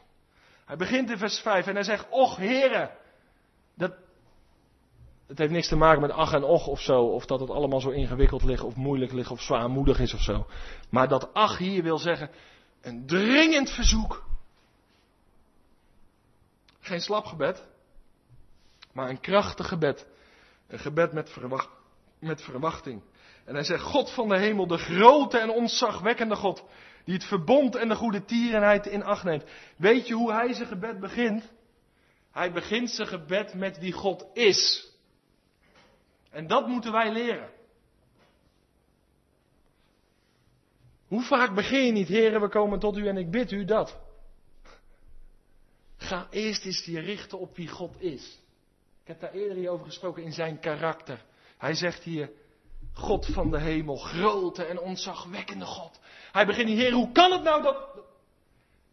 [0.71, 2.91] Hij begint in vers 5 en hij zegt, och heren.
[3.75, 3.93] Dat,
[5.27, 7.79] het heeft niks te maken met ach en och of zo, of dat het allemaal
[7.79, 10.47] zo ingewikkeld ligt, of moeilijk ligt, of zwaarmoedig is of zo.
[10.89, 12.29] Maar dat ach hier wil zeggen,
[12.81, 14.23] een dringend verzoek.
[16.79, 17.65] Geen slap gebed,
[18.93, 20.07] maar een krachtig gebed.
[20.67, 21.69] Een gebed met, verwacht,
[22.19, 23.03] met verwachting.
[23.45, 26.63] En hij zegt, God van de hemel, de grote en ontzagwekkende God,
[27.03, 29.43] die het verbond en de goede tierenheid in acht neemt.
[29.77, 31.51] Weet je hoe hij zijn gebed begint?
[32.31, 34.89] Hij begint zijn gebed met wie God is.
[36.29, 37.49] En dat moeten wij leren.
[41.07, 43.99] Hoe vaak begin je niet, heren, we komen tot u en ik bid u dat.
[45.97, 48.39] Ga eerst eens je richten op wie God is.
[49.01, 51.25] Ik heb daar eerder over gesproken in zijn karakter.
[51.57, 52.31] Hij zegt hier,
[52.93, 55.99] God van de hemel, grote en ontzagwekkende God.
[56.31, 57.87] Hij begint Heer, hoe kan het nou dat...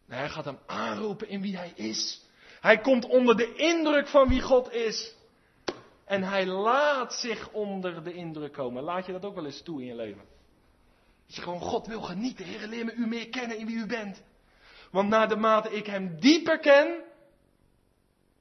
[0.05, 2.27] Nee, hij gaat hem aanroepen in wie hij is.
[2.59, 5.15] Hij komt onder de indruk van wie God is.
[6.05, 8.83] En hij laat zich onder de indruk komen.
[8.83, 10.23] Laat je dat ook wel eens toe in je leven?
[11.25, 12.45] Dat je gewoon God wil genieten.
[12.45, 14.23] Heer, leer me u meer kennen in wie u bent.
[14.91, 17.03] Want na de mate ik hem dieper ken,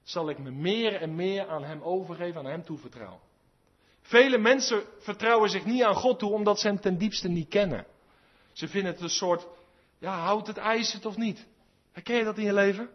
[0.03, 3.21] zal ik me meer en meer aan hem overgeven, aan hem toevertrouwen.
[4.09, 7.87] Vele mensen vertrouwen zich niet aan God toe omdat ze hem ten diepste niet kennen.
[8.53, 9.47] Ze vinden het een soort,
[9.99, 11.47] ja, houdt het ijs het of niet?
[11.93, 12.91] Herken je dat in je leven?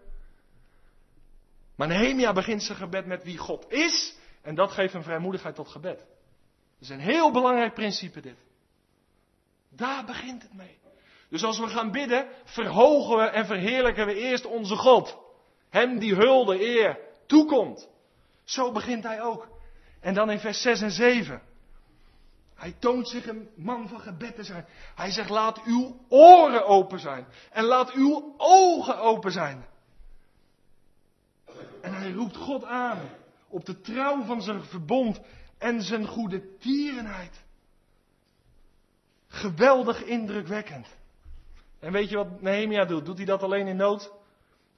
[1.76, 5.68] Maar Nehemia begint zijn gebed met wie God is en dat geeft een vrijmoedigheid tot
[5.68, 5.98] gebed.
[5.98, 6.08] Dat
[6.80, 8.38] is een heel belangrijk principe dit.
[9.70, 10.80] Daar begint het mee.
[11.30, 15.18] Dus als we gaan bidden, verhogen we en verheerlijken we eerst onze God.
[15.70, 17.90] Hem die hulde, eer, toekomt.
[18.44, 19.53] Zo begint hij ook.
[20.04, 21.42] En dan in vers 6 en 7.
[22.56, 24.66] Hij toont zich een man van gebed te zijn.
[24.96, 27.26] Hij zegt, laat uw oren open zijn.
[27.52, 29.66] En laat uw ogen open zijn.
[31.82, 33.10] En hij roept God aan
[33.48, 35.20] op de trouw van zijn verbond
[35.58, 37.44] en zijn goede tierenheid.
[39.28, 40.88] Geweldig indrukwekkend.
[41.80, 43.06] En weet je wat Nehemia doet?
[43.06, 44.12] Doet hij dat alleen in nood?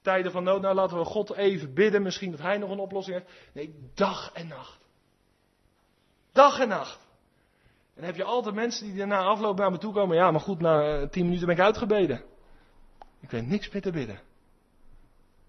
[0.02, 0.60] Tijden van nood?
[0.60, 3.30] Nou laten we God even bidden, misschien dat hij nog een oplossing heeft.
[3.52, 4.85] Nee, dag en nacht.
[6.36, 6.98] Dag en nacht.
[7.94, 10.16] En heb je altijd mensen die na afloop naar me toe komen.
[10.16, 12.24] Ja, maar goed, na eh, tien minuten ben ik uitgebeden.
[13.20, 14.20] Ik weet niks meer te bidden.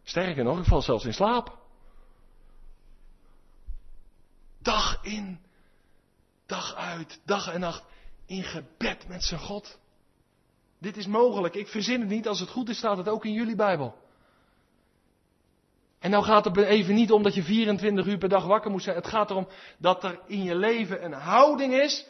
[0.03, 1.57] Sterker nog, ik val zelfs in slaap.
[4.59, 5.39] Dag in,
[6.45, 7.83] dag uit, dag en nacht
[8.25, 9.79] in gebed met zijn God.
[10.79, 11.55] Dit is mogelijk.
[11.55, 12.27] Ik verzin het niet.
[12.27, 13.95] Als het goed is, staat het ook in jullie Bijbel.
[15.99, 18.83] En nou gaat het even niet om dat je 24 uur per dag wakker moet
[18.83, 18.95] zijn.
[18.95, 22.05] Het gaat erom dat er in je leven een houding is.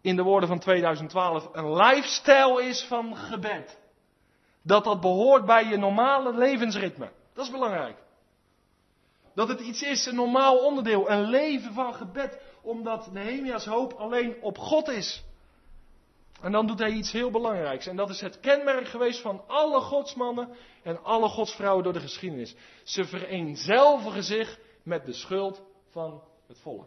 [0.00, 3.78] In de woorden van 2012, een lifestyle is van gebed.
[4.62, 7.10] Dat dat behoort bij je normale levensritme.
[7.34, 7.96] Dat is belangrijk.
[9.34, 14.36] Dat het iets is, een normaal onderdeel, een leven van gebed, omdat Nehemia's hoop alleen
[14.40, 15.24] op God is.
[16.40, 17.86] En dan doet hij iets heel belangrijks.
[17.86, 20.48] En dat is het kenmerk geweest van alle godsmannen
[20.82, 22.56] en alle godsvrouwen door de geschiedenis.
[22.82, 26.86] Ze vereenzelvigen zich met de schuld van het volk.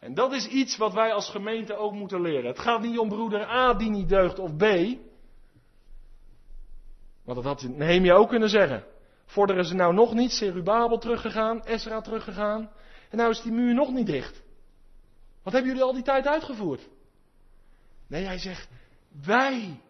[0.00, 2.46] En dat is iets wat wij als gemeente ook moeten leren.
[2.46, 4.62] Het gaat niet om broeder A die niet deugt of B.
[7.24, 8.84] Want dat had Nehemia ook kunnen zeggen.
[9.24, 12.70] Vorderen ze nou nog niet, Serubabel teruggegaan, Esra teruggegaan.
[13.10, 14.42] En nou is die muur nog niet dicht.
[15.42, 16.88] Wat hebben jullie al die tijd uitgevoerd?
[18.08, 18.68] Nee, hij zegt,
[19.24, 19.80] wij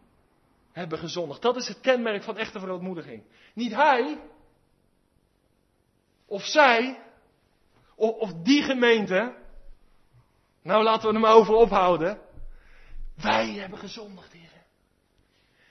[0.72, 1.42] hebben gezondigd.
[1.42, 3.22] Dat is het kenmerk van echte verootmoediging.
[3.54, 4.20] Niet hij,
[6.26, 7.02] of zij,
[7.94, 9.34] of, die gemeente.
[10.62, 12.20] Nou, laten we hem over ophouden.
[13.22, 14.64] Wij hebben gezondigd, heren.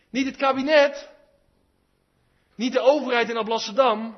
[0.10, 1.10] Niet het kabinet,
[2.56, 4.18] niet de overheid in Alblasserdam,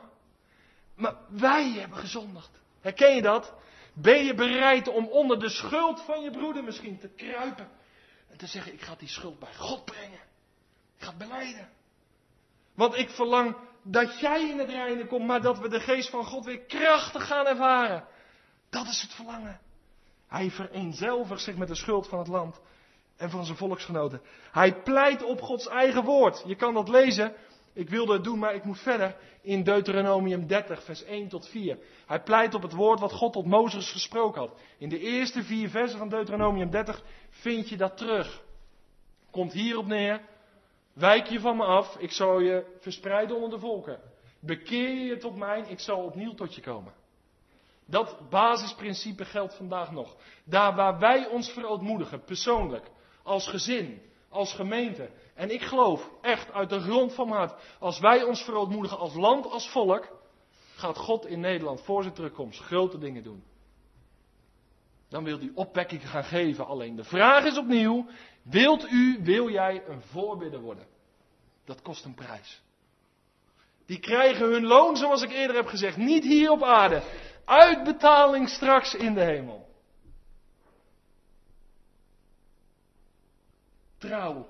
[0.95, 2.49] maar wij hebben gezondigd.
[2.81, 3.53] Herken je dat?
[3.93, 7.69] Ben je bereid om onder de schuld van je broeder misschien te kruipen?
[8.29, 10.19] En te zeggen, ik ga die schuld bij God brengen.
[10.97, 11.69] Ik ga het beleiden.
[12.73, 16.25] Want ik verlang dat jij in het reine komt, maar dat we de geest van
[16.25, 18.07] God weer krachtig gaan ervaren.
[18.69, 19.59] Dat is het verlangen.
[20.27, 22.59] Hij vereenzelvigt zich met de schuld van het land
[23.15, 24.21] en van zijn volksgenoten.
[24.51, 26.43] Hij pleit op Gods eigen woord.
[26.45, 27.35] Je kan dat lezen
[27.73, 31.77] Ik wilde het doen, maar ik moet verder in Deuteronomium 30, vers 1 tot 4.
[32.05, 34.59] Hij pleit op het woord wat God tot Mozes gesproken had.
[34.77, 38.43] In de eerste vier versen van Deuteronomium 30 vind je dat terug.
[39.31, 40.21] Komt hierop neer.
[40.93, 43.99] Wijk je van me af, ik zal je verspreiden onder de volken.
[44.39, 46.93] Bekeer je tot mij, ik zal opnieuw tot je komen.
[47.85, 50.15] Dat basisprincipe geldt vandaag nog.
[50.43, 52.91] Daar waar wij ons verootmoedigen, persoonlijk,
[53.23, 55.09] als gezin, als gemeente.
[55.35, 59.13] En ik geloof echt uit de grond van mijn hart, als wij ons verootmoedigen als
[59.13, 60.17] land, als volk,
[60.75, 63.43] gaat God in Nederland voor zijn terugkomst grote dingen doen.
[65.09, 66.65] Dan wil hij opwekking gaan geven.
[66.65, 68.05] Alleen de vraag is opnieuw,
[68.43, 70.87] wilt u, wil jij een voorbidder worden?
[71.65, 72.61] Dat kost een prijs.
[73.85, 77.01] Die krijgen hun loon, zoals ik eerder heb gezegd, niet hier op aarde.
[77.45, 79.68] Uitbetaling straks in de hemel.
[83.99, 84.47] Trouw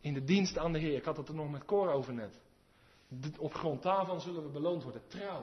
[0.00, 0.96] in de dienst aan de Heer.
[0.96, 2.40] Ik had het er nog met Cor over net.
[3.38, 5.02] Op grond daarvan zullen we beloond worden.
[5.08, 5.40] Trouw.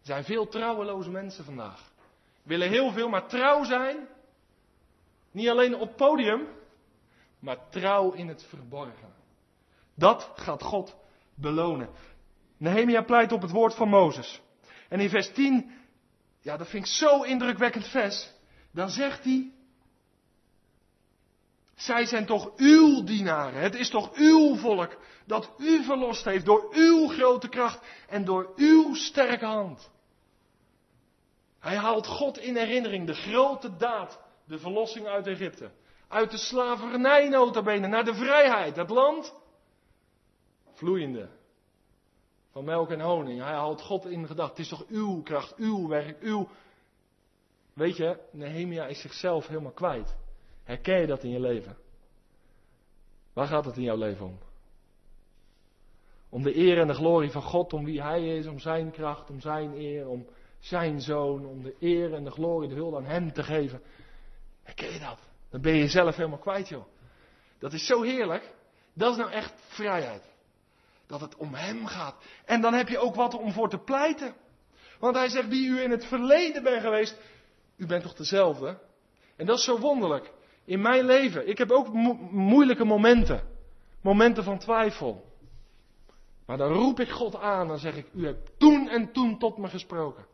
[0.00, 1.92] Er zijn veel trouweloze mensen vandaag.
[2.42, 4.08] Willen heel veel, maar trouw zijn.
[5.30, 6.46] Niet alleen op podium,
[7.38, 9.12] maar trouw in het verborgen.
[9.94, 10.96] Dat gaat God
[11.34, 11.88] belonen.
[12.56, 14.40] Nehemia pleit op het woord van Mozes.
[14.88, 15.70] En in vers 10,
[16.40, 18.32] ja, dat vind ik zo indrukwekkend vers.
[18.70, 19.52] Dan zegt hij,
[21.78, 23.60] zij zijn toch uw dienaren.
[23.60, 28.52] Het is toch uw volk dat u verlost heeft door uw grote kracht en door
[28.56, 29.90] uw sterke hand.
[31.58, 35.70] Hij haalt God in herinnering, de grote daad, de verlossing uit Egypte.
[36.08, 38.76] Uit de slavernij notabene naar de vrijheid.
[38.76, 39.34] Het land
[40.72, 41.28] vloeiende
[42.50, 43.40] van melk en honing.
[43.40, 44.56] Hij haalt God in gedachten.
[44.56, 46.48] Het is toch uw kracht, uw werk, uw...
[47.72, 50.16] Weet je, Nehemia is zichzelf helemaal kwijt.
[50.68, 51.76] Herken je dat in je leven?
[53.32, 54.38] Waar gaat het in jouw leven om?
[56.28, 59.30] Om de eer en de glorie van God, om wie Hij is, om Zijn kracht,
[59.30, 60.26] om Zijn eer, om
[60.58, 63.82] Zijn zoon, om de eer en de glorie, de hulde aan Hem te geven.
[64.62, 65.18] Herken je dat?
[65.50, 66.84] Dan ben je jezelf helemaal kwijt, joh.
[67.58, 68.54] Dat is zo heerlijk.
[68.92, 70.22] Dat is nou echt vrijheid.
[71.06, 72.14] Dat het om Hem gaat.
[72.44, 74.34] En dan heb je ook wat om voor te pleiten.
[74.98, 77.20] Want Hij zegt, wie u in het verleden bent geweest,
[77.76, 78.78] u bent toch dezelfde?
[79.36, 80.36] En dat is zo wonderlijk.
[80.68, 81.48] In mijn leven.
[81.48, 81.92] Ik heb ook
[82.30, 83.48] moeilijke momenten.
[84.00, 85.32] Momenten van twijfel.
[86.46, 87.68] Maar dan roep ik God aan.
[87.68, 90.26] Dan zeg ik, u hebt toen en toen tot me gesproken.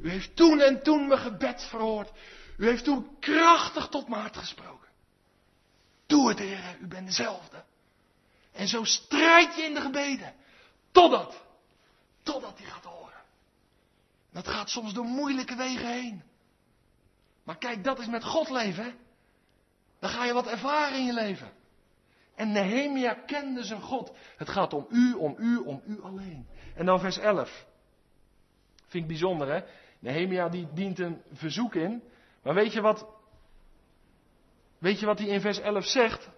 [0.00, 2.10] U heeft toen en toen mijn gebed verhoord.
[2.56, 4.88] U heeft toen krachtig tot mijn hart gesproken.
[6.06, 7.64] Doe het, Heer, u bent dezelfde.
[8.52, 10.34] En zo strijd je in de gebeden.
[10.90, 11.42] Totdat,
[12.22, 13.22] totdat hij gaat horen.
[14.32, 16.22] Dat gaat soms door moeilijke wegen heen.
[17.42, 18.84] Maar kijk, dat is met God leven.
[18.84, 18.92] Hè?
[19.98, 21.50] Dan ga je wat ervaren in je leven.
[22.34, 24.12] En Nehemia kende zijn God.
[24.36, 26.46] Het gaat om u, om u, om u alleen.
[26.74, 27.66] En dan vers 11.
[28.86, 29.60] Vind ik bijzonder hè.
[29.98, 32.02] Nehemia die dient een verzoek in.
[32.42, 33.06] Maar weet je wat.
[34.78, 36.30] Weet je wat hij in vers 11 zegt?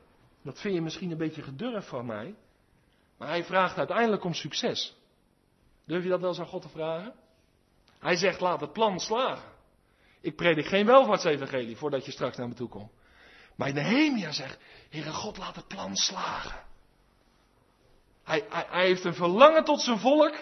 [0.42, 2.34] Dat vind je misschien een beetje gedurfd van mij.
[3.16, 4.96] Maar hij vraagt uiteindelijk om succes.
[5.84, 7.14] Durf je dat wel eens aan God te vragen?
[7.98, 9.50] Hij zegt laat het plan slagen.
[10.20, 12.90] Ik predik geen welvaartsevangelie voordat je straks naar me toe komt.
[13.60, 14.58] Maar Nehemia zegt,
[14.90, 16.64] Heere God laat het plan slagen.
[18.24, 20.32] Hij, hij, hij heeft een verlangen tot zijn volk.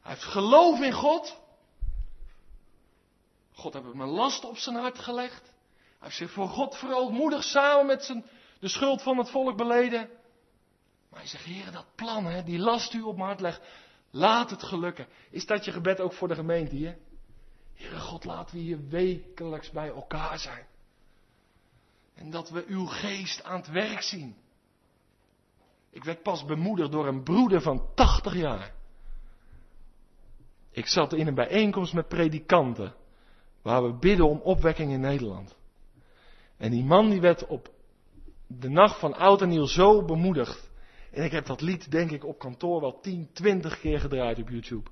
[0.00, 1.40] Hij heeft geloof in God.
[3.52, 5.42] God heeft hem een last op zijn hart gelegd.
[5.42, 5.52] Hij
[5.98, 8.24] heeft zich voor God verootmoedigd samen met zijn,
[8.60, 10.10] de schuld van het volk beleden.
[11.10, 13.60] Maar hij zegt, Heer, dat plan, hè, die last u op mijn hart legt,
[14.10, 15.06] laat het gelukken.
[15.30, 16.98] Is dat je gebed ook voor de gemeente hier?
[17.74, 20.72] Heere God, laten we hier wekelijks bij elkaar zijn.
[22.14, 24.36] En dat we uw geest aan het werk zien.
[25.90, 28.74] Ik werd pas bemoedigd door een broeder van 80 jaar.
[30.70, 32.94] Ik zat in een bijeenkomst met predikanten.
[33.62, 35.56] Waar we bidden om opwekking in Nederland.
[36.56, 37.70] En die man die werd op
[38.46, 40.70] de nacht van oud en nieuw zo bemoedigd.
[41.10, 44.48] En ik heb dat lied denk ik op kantoor wel 10, 20 keer gedraaid op
[44.48, 44.90] YouTube.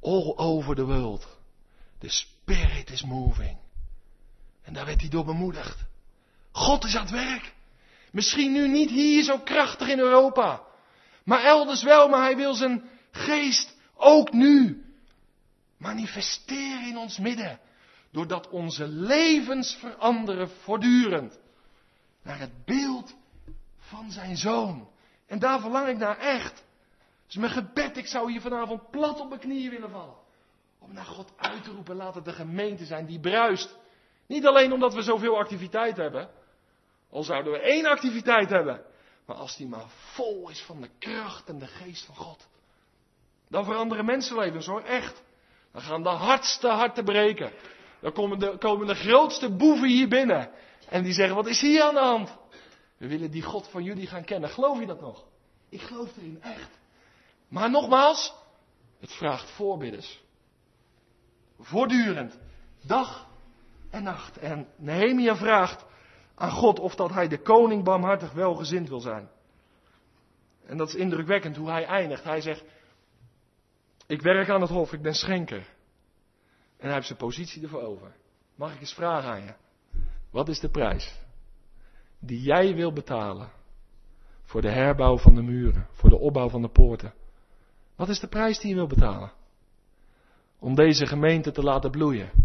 [0.00, 1.38] All over the world.
[1.98, 3.58] The spirit is moving.
[4.64, 5.84] En daar werd hij door bemoedigd.
[6.52, 7.54] God is aan het werk.
[8.12, 10.62] Misschien nu niet hier zo krachtig in Europa.
[11.24, 14.84] Maar elders wel, maar hij wil zijn geest ook nu
[15.76, 17.60] manifesteren in ons midden.
[18.10, 21.38] Doordat onze levens veranderen voortdurend.
[22.22, 23.14] Naar het beeld
[23.78, 24.88] van zijn zoon.
[25.26, 26.64] En daar verlang ik naar echt.
[27.26, 30.14] Dus mijn gebed, ik zou hier vanavond plat op mijn knieën willen vallen.
[30.78, 33.76] Om naar God uit te roepen, laat het de gemeente zijn die bruist.
[34.26, 36.30] Niet alleen omdat we zoveel activiteit hebben.
[37.10, 38.84] Al zouden we één activiteit hebben.
[39.26, 42.48] Maar als die maar vol is van de kracht en de geest van God.
[43.48, 45.22] Dan veranderen mensenlevens hoor, echt.
[45.72, 47.52] Dan gaan de hardste harten breken.
[48.00, 48.12] Dan
[48.58, 50.50] komen de, grootste boeven hier binnen.
[50.88, 52.36] En die zeggen, wat is hier aan de hand?
[52.96, 54.50] We willen die God van jullie gaan kennen.
[54.50, 55.24] Geloof je dat nog?
[55.68, 56.70] Ik geloof erin, echt.
[57.48, 58.34] Maar nogmaals,
[59.00, 60.22] het vraagt voorbidders.
[61.60, 62.38] Voortdurend.
[62.82, 63.26] Dag
[63.94, 64.38] en nacht.
[64.38, 65.84] En Nehemia vraagt
[66.34, 69.28] aan God of dat hij de koning barmhartig welgezind wil zijn.
[70.66, 72.24] En dat is indrukwekkend hoe hij eindigt.
[72.24, 72.64] Hij zegt,
[74.06, 75.72] ik werk aan het hof, ik ben schenker.
[76.76, 78.16] En hij heeft zijn positie ervoor over.
[78.54, 79.54] Mag ik eens vragen aan je?
[80.30, 81.20] Wat is de prijs
[82.18, 83.50] die jij wil betalen
[84.42, 87.14] voor de herbouw van de muren, voor de opbouw van de poorten?
[87.96, 89.32] Wat is de prijs die je wil betalen?
[90.58, 92.43] Om deze gemeente te laten bloeien.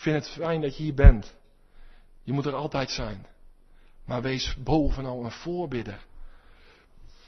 [0.00, 1.34] Ik vind het fijn dat je hier bent.
[2.22, 3.26] Je moet er altijd zijn.
[4.04, 6.06] Maar wees bovenal een voorbidder.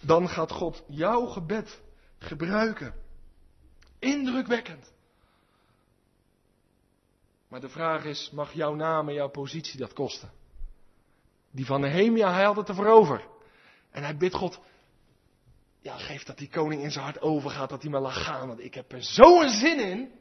[0.00, 1.80] Dan gaat God jouw gebed
[2.18, 2.94] gebruiken.
[3.98, 4.92] Indrukwekkend.
[7.48, 10.30] Maar de vraag is, mag jouw naam en jouw positie dat kosten?
[11.50, 13.26] Die van Nehemia, hij had het ervoor over.
[13.90, 14.60] En hij bidt God,
[15.80, 18.46] ja, geef dat die koning in zijn hart overgaat, dat hij maar laat gaan.
[18.46, 20.20] Want ik heb er zo'n zin in.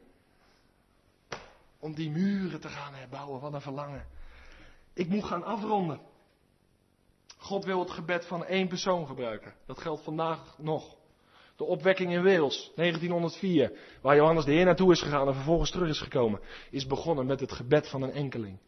[1.82, 3.40] Om die muren te gaan herbouwen.
[3.40, 4.06] Wat een verlangen.
[4.94, 6.00] Ik moet gaan afronden.
[7.38, 9.54] God wil het gebed van één persoon gebruiken.
[9.66, 10.96] Dat geldt vandaag nog.
[11.56, 15.88] De opwekking in Wales, 1904, waar Johannes de Heer naartoe is gegaan en vervolgens terug
[15.88, 18.58] is gekomen, is begonnen met het gebed van een enkeling.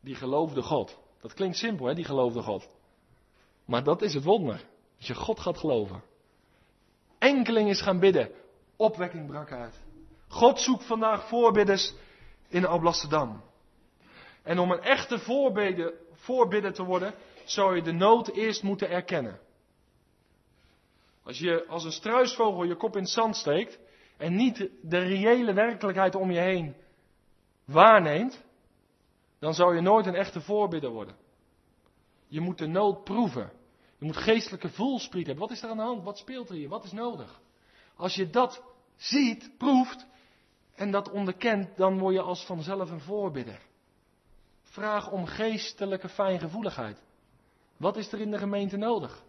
[0.00, 0.98] Die geloofde God.
[1.20, 2.70] Dat klinkt simpel, hè, die geloofde God.
[3.64, 4.64] Maar dat is het wonder.
[4.96, 6.02] Als je God gaat geloven.
[7.18, 8.30] Enkeling is gaan bidden.
[8.76, 9.80] Opwekking brak uit.
[10.30, 11.94] God zoekt vandaag voorbidders
[12.48, 13.42] in Alblasserdam.
[14.42, 15.18] En om een echte
[16.14, 17.14] voorbidder, te worden,
[17.44, 19.40] zou je de nood eerst moeten erkennen.
[21.22, 23.78] Als je als een struisvogel je kop in het zand steekt
[24.16, 26.74] en niet de reële werkelijkheid om je heen
[27.64, 28.42] waarneemt,
[29.38, 31.16] dan zou je nooit een echte voorbidder worden.
[32.28, 33.52] Je moet de nood proeven.
[33.98, 35.46] Je moet geestelijke voelspriet hebben.
[35.46, 36.04] Wat is er aan de hand?
[36.04, 36.68] Wat speelt er hier?
[36.68, 37.40] Wat is nodig?
[37.96, 38.62] Als je dat
[38.96, 40.06] ziet, proeft
[40.80, 43.60] en dat onderkent, dan word je als vanzelf een voorbidder.
[44.62, 47.02] Vraag om geestelijke fijngevoeligheid.
[47.76, 49.24] Wat is er in de gemeente nodig?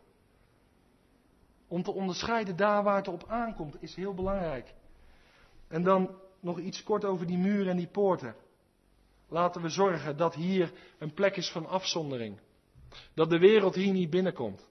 [1.67, 4.73] Om te onderscheiden daar waar het op aankomt, is heel belangrijk.
[5.67, 8.35] En dan nog iets kort over die muren en die poorten.
[9.27, 12.39] Laten we zorgen dat hier een plek is van afzondering.
[13.13, 14.69] Dat de wereld hier niet binnenkomt.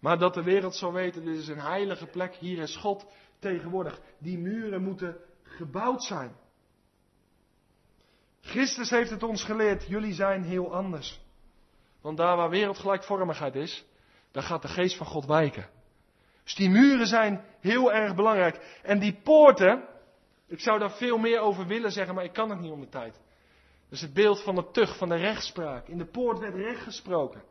[0.00, 3.06] Maar dat de wereld zal weten, dit is een heilige plek, hier is God
[3.38, 4.00] tegenwoordig.
[4.18, 5.16] Die muren moeten
[5.52, 6.36] gebouwd zijn.
[8.40, 11.20] Christus heeft het ons geleerd, jullie zijn heel anders.
[12.00, 13.84] Want daar waar wereldgelijkvormigheid is,
[14.30, 15.68] daar gaat de geest van God wijken.
[16.44, 18.80] Dus die muren zijn heel erg belangrijk.
[18.82, 19.84] En die poorten,
[20.46, 22.88] ik zou daar veel meer over willen zeggen, maar ik kan het niet om de
[22.88, 23.12] tijd.
[23.12, 25.88] Dat is het beeld van de tug, van de rechtspraak.
[25.88, 27.42] In de poort werd recht gesproken.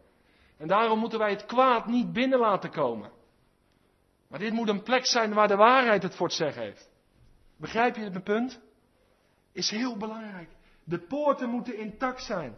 [0.58, 3.12] En daarom moeten wij het kwaad niet binnen laten komen.
[4.28, 6.91] Maar dit moet een plek zijn waar de waarheid het voor het zeggen heeft.
[7.62, 8.60] Begrijp je het punt?
[9.52, 10.50] Is heel belangrijk.
[10.84, 12.58] De poorten moeten intact zijn.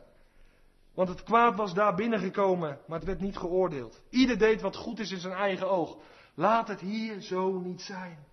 [0.93, 4.01] Want het kwaad was daar binnengekomen, maar het werd niet geoordeeld.
[4.09, 5.97] Ieder deed wat goed is in zijn eigen oog.
[6.33, 8.25] Laat het hier zo niet zijn.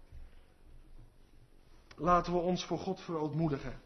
[1.96, 3.80] Laten we ons voor God verootmoedigen.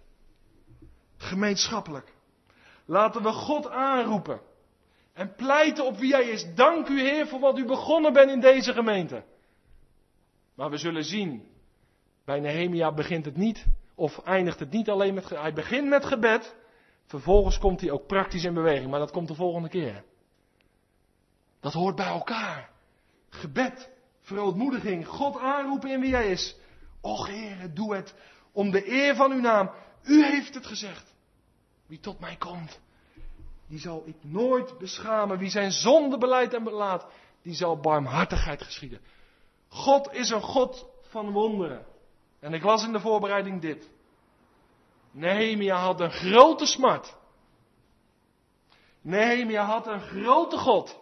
[1.16, 2.14] Gemeenschappelijk.
[2.84, 4.40] Laten we God aanroepen.
[5.12, 6.54] En pleiten op wie Hij is.
[6.54, 9.24] Dank u Heer voor wat u begonnen bent in deze gemeente.
[10.54, 11.53] Maar we zullen zien,
[12.24, 16.54] bij Nehemia begint het niet, of eindigt het niet alleen met, hij begint met gebed,
[17.06, 20.04] vervolgens komt hij ook praktisch in beweging, maar dat komt de volgende keer.
[21.60, 22.70] Dat hoort bij elkaar.
[23.28, 26.56] Gebed, verootmoediging, God aanroepen in wie Hij is.
[27.00, 28.14] Och Heer, doe het
[28.52, 29.70] om de eer van uw naam.
[30.02, 31.14] U heeft het gezegd.
[31.86, 32.80] Wie tot mij komt,
[33.66, 35.38] die zal ik nooit beschamen.
[35.38, 37.06] Wie zijn zonde beleidt en belaat,
[37.42, 39.00] die zal barmhartigheid geschieden.
[39.68, 41.86] God is een God van wonderen.
[42.44, 43.90] En ik las in de voorbereiding dit.
[45.10, 47.16] Nehemia had een grote smart.
[49.00, 51.00] Nehemia had een grote God.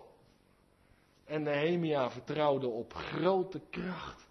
[1.25, 4.27] En Nehemia vertrouwde op grote kracht.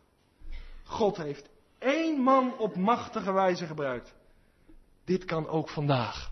[0.83, 1.49] God heeft
[1.79, 4.13] één man op machtige wijze gebruikt.
[5.05, 6.31] Dit kan ook vandaag.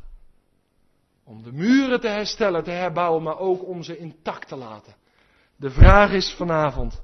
[1.24, 4.96] Om de muren te herstellen, te herbouwen, maar ook om ze intact te laten.
[5.56, 7.04] De vraag is vanavond,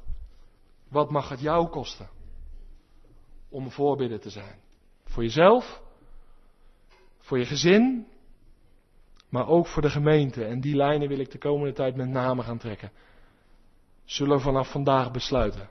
[0.90, 2.14] wat mag het jou kosten
[3.56, 4.60] om voorbidden te zijn?
[5.06, 5.82] Voor jezelf,
[7.20, 8.08] voor je gezin,
[9.30, 10.46] Maar ook voor de gemeente.
[10.46, 12.92] En die lijnen wil ik de komende tijd met name gaan trekken.
[14.04, 15.70] Zullen we vanaf vandaag besluiten.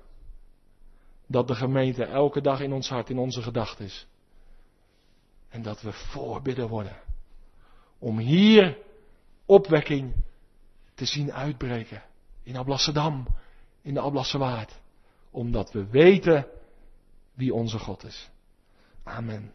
[1.26, 4.06] Dat de gemeente elke dag in ons hart, in onze gedachten is.
[5.48, 6.96] En dat we voorbidden worden.
[7.98, 8.78] Om hier
[9.46, 10.14] opwekking
[10.94, 12.02] te zien uitbreken.
[12.42, 13.26] In Ablasserdam,
[13.82, 14.80] in de Ablassewaard.
[15.30, 16.46] Omdat we weten
[17.34, 18.30] wie onze God is.
[19.04, 19.52] Amen.